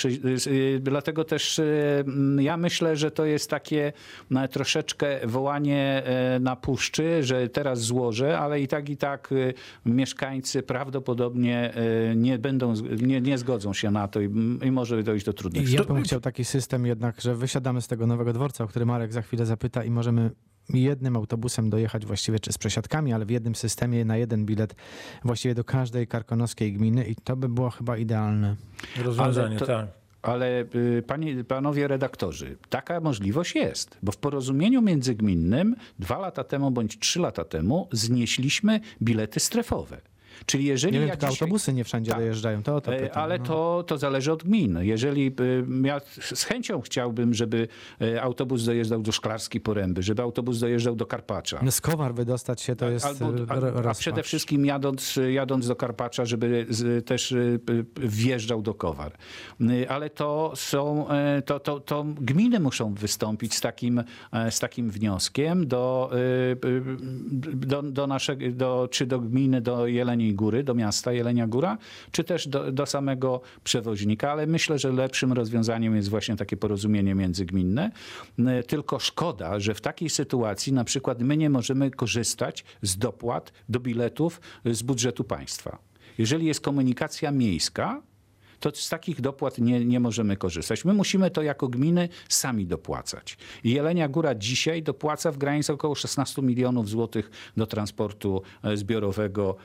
Dlatego 0.80 1.24
też 1.24 1.60
ja 2.38 2.56
myślę, 2.56 2.96
że 2.96 3.10
to 3.10 3.24
jest 3.24 3.50
takie 3.50 3.92
no, 4.30 4.48
troszeczkę 4.48 5.20
wołanie 5.26 6.02
e, 6.04 6.40
na 6.40 6.56
puszczy, 6.56 7.22
że 7.22 7.48
teraz 7.48 7.80
złożę, 7.80 8.38
ale 8.38 8.60
i 8.60 8.68
tak, 8.68 8.88
i 8.88 8.96
tak 8.96 9.30
mieszkańcy 9.86 10.62
prawdopodobnie 10.62 11.74
e, 11.74 12.16
nie 12.16 12.38
będą, 12.38 12.74
nie, 13.02 13.20
nie 13.20 13.38
zgodzą 13.38 13.72
się 13.72 13.90
na 13.90 14.08
to 14.08 14.20
i, 14.20 14.24
i 14.64 14.70
może 14.70 15.02
dojść 15.02 15.26
do 15.26 15.32
trudnych 15.32 15.72
ja 15.72 15.84
bym 15.84 16.02
chciał 16.02 16.20
taki 16.20 16.44
system 16.44 16.86
jednak, 16.86 17.20
że 17.20 17.34
wysiadamy 17.34 17.82
z 17.82 17.88
tego 17.88 18.06
nowego 18.06 18.32
dworca, 18.32 18.64
o 18.64 18.66
który 18.68 18.86
Marek 18.86 19.12
za 19.12 19.22
chwilę 19.22 19.46
zapyta 19.46 19.84
i 19.84 19.90
możemy 19.90 20.30
jednym 20.74 21.16
autobusem 21.16 21.70
dojechać 21.70 22.06
właściwie, 22.06 22.40
czy 22.40 22.52
z 22.52 22.58
przesiadkami, 22.58 23.12
ale 23.12 23.26
w 23.26 23.30
jednym 23.30 23.54
systemie 23.54 24.04
na 24.04 24.16
jeden 24.16 24.46
bilet 24.46 24.74
właściwie 25.24 25.54
do 25.54 25.64
każdej 25.64 26.06
karkonoskiej 26.06 26.72
gminy 26.72 27.04
i 27.04 27.16
to 27.16 27.36
by 27.36 27.48
było 27.48 27.70
chyba 27.70 27.96
idealne. 27.96 28.56
Rozwiązanie, 29.04 29.48
Ale 29.48 29.58
to- 29.58 29.66
tak. 29.66 29.86
Ale 30.22 30.64
y, 30.74 31.02
panie, 31.06 31.44
panowie 31.44 31.88
redaktorzy, 31.88 32.56
taka 32.68 33.00
możliwość 33.00 33.54
jest, 33.54 33.98
bo 34.02 34.12
w 34.12 34.16
porozumieniu 34.16 34.82
międzygminnym 34.82 35.76
dwa 35.98 36.18
lata 36.18 36.44
temu 36.44 36.70
bądź 36.70 36.98
trzy 36.98 37.20
lata 37.20 37.44
temu 37.44 37.88
znieśliśmy 37.92 38.80
bilety 39.02 39.40
strefowe. 39.40 40.00
Czyli 40.46 40.64
jeżeli 40.64 40.92
Nie 40.92 41.00
wiem, 41.00 41.08
ja 41.08 41.16
dzisiaj... 41.16 41.30
autobusy 41.30 41.72
nie 41.72 41.84
wszędzie 41.84 42.10
Tak. 42.10 42.20
dojeżdżają, 42.20 42.62
to 42.62 42.76
o 42.76 42.80
to 42.80 42.94
E, 42.94 43.00
pytam. 43.00 43.22
Ale 43.22 43.38
no. 43.38 43.44
to, 43.44 43.84
to 43.86 43.98
zależy 43.98 44.32
od 44.32 44.42
gmin. 44.44 44.78
Jeżeli 44.82 45.26
y, 45.40 45.64
ja 45.82 46.00
z 46.20 46.44
chęcią 46.44 46.80
chciałbym, 46.80 47.34
żeby 47.34 47.68
e, 48.00 48.22
autobus 48.22 48.64
dojeżdżał 48.64 49.02
do 49.02 49.12
Szklarskiej 49.12 49.60
Poręby, 49.60 50.02
żeby 50.02 50.22
autobus 50.22 50.58
dojeżdżał 50.58 50.96
do 50.96 51.06
Karpacza. 51.06 51.60
No 51.62 51.70
z 51.70 51.80
Kowar 51.80 52.14
wydostać 52.14 52.60
się 52.60 52.76
to 52.76 52.90
jest 52.90 53.06
Albo, 53.06 53.26
e, 53.26 53.84
a, 53.86 53.90
a 53.90 53.94
przede 53.94 54.22
wszystkim 54.22 54.66
jadąc, 54.66 55.18
jadąc 55.30 55.68
do 55.68 55.76
Karpacza, 55.76 56.24
żeby 56.24 56.66
z, 56.68 57.06
też 57.06 57.34
wjeżdżał 57.96 58.62
do 58.62 58.74
Kowar. 58.74 59.12
Ale 59.88 60.10
to 60.10 60.52
są, 60.56 61.08
e, 61.08 61.42
to, 61.42 61.60
to, 61.60 61.80
to 61.80 62.04
gminy 62.20 62.60
muszą 62.60 62.94
wystąpić 62.94 63.54
z 63.54 63.60
takim, 63.60 64.02
e, 64.32 64.50
z 64.50 64.60
takim 64.60 64.90
wnioskiem 64.90 65.66
do, 65.66 66.10
do, 67.54 67.82
do 67.82 68.06
naszego, 68.06 68.44
do, 68.50 68.88
czy 68.90 69.06
do 69.06 69.20
gminy, 69.20 69.60
do 69.60 69.86
Jeleniej 70.26 70.34
Góry, 70.34 70.64
do 70.64 70.74
miasta 70.74 71.12
Jelenia 71.12 71.46
Góra, 71.46 71.78
czy 72.10 72.24
też 72.24 72.48
do, 72.48 72.72
do 72.72 72.86
samego 72.86 73.40
przewoźnika, 73.64 74.32
ale 74.32 74.46
myślę, 74.46 74.78
że 74.78 74.92
lepszym 74.92 75.32
rozwiązaniem 75.32 75.96
jest 75.96 76.08
właśnie 76.08 76.36
takie 76.36 76.56
porozumienie 76.56 77.14
międzygminne. 77.14 77.90
Y, 78.38 78.62
Tylko 78.66 78.98
szkoda, 78.98 79.60
że 79.60 79.74
w 79.74 79.80
takiej 79.80 80.10
sytuacji 80.10 80.72
na 80.72 80.84
przykład 80.84 81.20
my 81.20 81.36
nie 81.36 81.50
możemy 81.50 81.90
korzystać 81.90 82.64
z 82.82 82.96
dopłat 82.96 83.52
do 83.68 83.80
biletów 83.80 84.40
z 84.64 84.82
budżetu 84.82 85.24
państwa. 85.24 85.78
Jeżeli 86.18 86.46
jest 86.46 86.60
komunikacja 86.60 87.30
miejska, 87.30 88.02
to 88.60 88.70
z 88.74 88.88
takich 88.88 89.20
dopłat 89.20 89.58
nie, 89.58 89.84
nie 89.84 90.00
możemy 90.00 90.36
korzystać. 90.36 90.84
My 90.84 90.94
musimy 90.94 91.30
to 91.30 91.42
jako 91.42 91.68
gminy 91.68 92.08
sami 92.28 92.66
dopłacać. 92.66 93.36
I 93.64 93.70
Jelenia 93.70 94.08
Góra 94.08 94.34
dzisiaj 94.34 94.82
dopłaca 94.82 95.32
w 95.32 95.38
granicy 95.38 95.72
około 95.72 95.94
16 95.94 96.42
milionów 96.42 96.88
złotych 96.88 97.30
do 97.56 97.66
transportu 97.66 98.42
e, 98.64 98.76
zbiorowego 98.76 99.56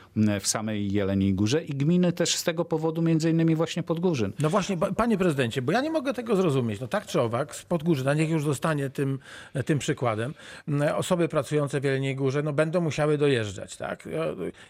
w 0.42 0.48
samej 0.48 0.92
Jeleniej 0.92 1.34
Górze 1.34 1.64
i 1.64 1.70
gminy 1.74 2.14
też 2.14 2.36
z 2.36 2.44
tego 2.44 2.66
powodu 2.66 3.02
między 3.02 3.30
innymi 3.30 3.56
właśnie 3.56 3.84
Podgórzyn. 3.84 4.34
No 4.40 4.50
właśnie, 4.50 4.78
pa- 4.78 4.92
panie 4.92 5.18
prezydencie, 5.18 5.62
bo 5.62 5.72
ja 5.72 5.82
nie 5.82 5.92
mogę 5.92 6.14
tego 6.14 6.36
zrozumieć. 6.36 6.80
No 6.80 6.88
tak 6.88 7.06
czy 7.06 7.22
owak, 7.22 7.56
z 7.56 7.64
Podgórzyna, 7.66 8.14
niech 8.14 8.30
już 8.30 8.44
zostanie 8.44 8.90
tym, 8.90 9.20
tym 9.66 9.80
przykładem, 9.80 10.34
m, 10.68 10.84
osoby 10.96 11.28
pracujące 11.28 11.82
w 11.82 11.84
Jeleniej 11.84 12.16
Górze 12.16 12.44
no, 12.44 12.54
będą 12.54 12.82
musiały 12.82 13.18
dojeżdżać. 13.18 13.78
Tak? 13.78 14.08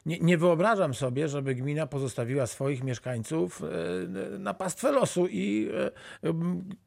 Nie, 0.05 0.19
nie 0.19 0.37
wyobrażam 0.37 0.93
sobie, 0.93 1.27
żeby 1.27 1.55
gmina 1.55 1.87
pozostawiła 1.87 2.47
swoich 2.47 2.83
mieszkańców 2.83 3.61
e, 3.63 3.67
na 4.39 4.53
pastwę 4.53 4.91
losu 4.91 5.27
i 5.27 5.69
e, 6.23 6.33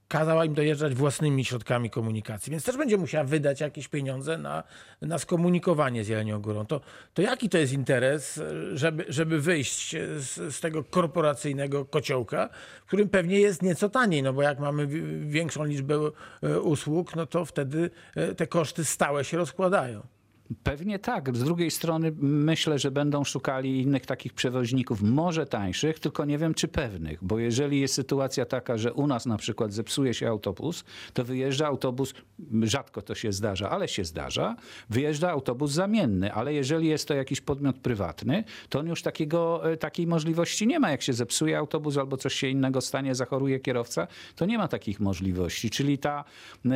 kazała 0.09 0.45
im 0.45 0.55
dojeżdżać 0.55 0.95
własnymi 0.95 1.45
środkami 1.45 1.91
komunikacji. 1.91 2.51
Więc 2.51 2.65
też 2.65 2.77
będzie 2.77 2.97
musiała 2.97 3.25
wydać 3.25 3.61
jakieś 3.61 3.89
pieniądze 3.89 4.39
na, 4.39 4.63
na 5.03 5.19
skomunikowanie 5.19 6.05
z 6.05 6.09
Jelenią 6.09 6.41
Górą. 6.41 6.67
To, 6.67 6.81
to 7.15 7.23
jaki 7.23 7.49
to 7.49 7.59
jest 7.59 7.73
interes, 7.73 8.39
e, 8.39 8.77
żeby, 8.77 9.05
żeby 9.09 9.41
wyjść 9.41 9.91
z, 10.17 10.55
z 10.55 10.61
tego 10.61 10.85
korporacyjnego 10.85 11.85
kociołka, 11.85 12.49
w 12.85 12.87
którym 12.87 13.09
pewnie 13.09 13.41
jest 13.41 13.63
nieco 13.63 13.89
taniej, 13.89 14.23
no 14.23 14.33
bo 14.33 14.43
jak 14.43 14.59
mamy 14.59 14.87
wi- 14.87 15.27
większą 15.31 15.65
liczbę 15.65 15.95
e, 16.43 16.61
usług, 16.61 17.17
no 17.17 17.27
to 17.27 17.45
wtedy 17.45 17.91
te 18.37 18.47
koszty 18.47 18.85
stałe 18.85 19.25
się 19.25 19.37
rozkładają. 19.37 20.14
Pewnie 20.63 20.99
tak. 20.99 21.37
Z 21.37 21.45
drugiej 21.45 21.71
strony 21.71 22.13
myślę, 22.21 22.79
że 22.79 22.91
będą 22.91 23.25
szukali 23.25 23.83
innych 23.83 24.07
takich 24.07 24.33
przewoźników, 24.33 25.03
może 25.03 25.47
tańszych, 25.47 26.01
tylko 26.01 26.25
nie 26.25 26.39
wiem 26.39 26.55
czy 26.55 26.69
pewnych, 26.69 27.25
bo 27.25 27.39
jeżeli 27.39 27.81
jest 27.81 27.95
sytuacja 27.95 28.47
taka, 28.47 28.79
że 28.79 28.93
u 28.93 29.07
nas 29.07 29.27
na 29.27 29.37
przykład 29.37 29.73
zepsuje 29.73 30.15
się 30.15 30.29
autobus, 30.29 30.85
to 31.13 31.25
wyjeżdża 31.25 31.67
autobus, 31.67 32.15
rzadko 32.63 33.03
to 33.03 33.15
się 33.15 33.33
zdarza, 33.33 33.71
ale 33.71 33.89
się 33.89 34.05
zdarza, 34.05 34.57
wyjeżdża 34.91 35.31
autobus 35.31 35.73
zamienny, 35.73 36.33
ale 36.33 36.55
jeżeli 36.55 36.89
jest 36.89 37.09
to 37.09 37.15
jakiś 37.15 37.41
podmiot 37.41 37.79
prywatny, 37.79 38.45
to 38.69 38.79
on 38.79 38.87
już 38.87 39.03
takiego, 39.03 39.73
e, 39.73 39.77
takiej 39.77 40.07
możliwości 40.07 40.67
nie 40.67 40.81
ma. 40.81 40.91
Jak 40.91 41.03
się 41.03 41.13
zepsuje 41.13 41.59
autobus 41.59 41.97
albo 41.97 42.17
coś 42.17 42.35
się 42.35 42.49
innego 42.49 42.81
stanie, 42.81 43.15
zachoruje 43.15 43.61
kierowca, 43.61 44.07
to 44.37 44.47
nie 44.47 44.59
ma 44.59 44.69
takich 44.69 45.01
możliwości. 45.01 45.71
Czyli 45.71 45.99
ta 45.99 46.25
y, 46.67 46.71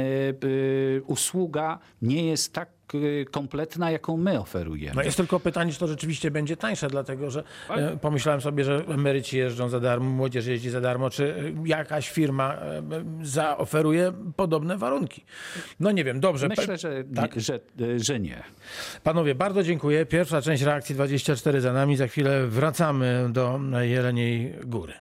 y, 0.44 1.02
usługa 1.07 1.78
nie 2.02 2.28
jest 2.28 2.52
tak 2.52 2.77
kompletna, 3.31 3.90
jaką 3.90 4.16
my 4.16 4.40
oferujemy. 4.40 4.96
No 4.96 5.03
jest 5.03 5.16
tylko 5.16 5.40
pytanie, 5.40 5.72
czy 5.72 5.79
to 5.79 5.87
rzeczywiście 5.87 6.31
będzie 6.31 6.57
tańsze, 6.57 6.88
dlatego 6.88 7.31
że 7.31 7.42
e, 7.70 7.96
pomyślałem 7.96 8.40
sobie, 8.40 8.64
że 8.64 8.85
emeryci 8.88 9.38
jeżdżą 9.38 9.68
za 9.68 9.81
darmo, 9.81 10.11
młodzież 10.11 10.46
jeździ 10.46 10.70
za 10.70 10.81
darmo, 10.81 11.11
czy 11.11 11.35
e, 11.35 11.68
jakaś 11.68 12.11
firma 12.11 12.55
e, 12.55 12.83
zaoferuje 13.22 14.12
podobne 14.37 14.79
warunki. 14.79 15.24
No 15.81 15.90
nie 15.90 16.05
wiem, 16.05 16.20
dobrze. 16.20 16.48
Myślę, 16.48 16.79
że, 16.79 17.05
Tak? 17.14 17.40
że, 17.40 17.61
y, 17.81 18.01
że 18.01 18.20
nie. 18.20 18.42
Panowie, 19.03 19.35
bardzo 19.35 19.62
dziękuję. 19.62 20.07
Pierwsza 20.07 20.42
część 20.42 20.62
reakcji 20.62 20.94
24 20.94 21.61
za 21.61 21.72
nami. 21.72 21.96
Za 21.96 22.07
chwilę 22.07 22.46
wracamy 22.46 23.27
do 23.31 23.61
Jeleniej 23.81 24.55
Góry. 24.64 24.92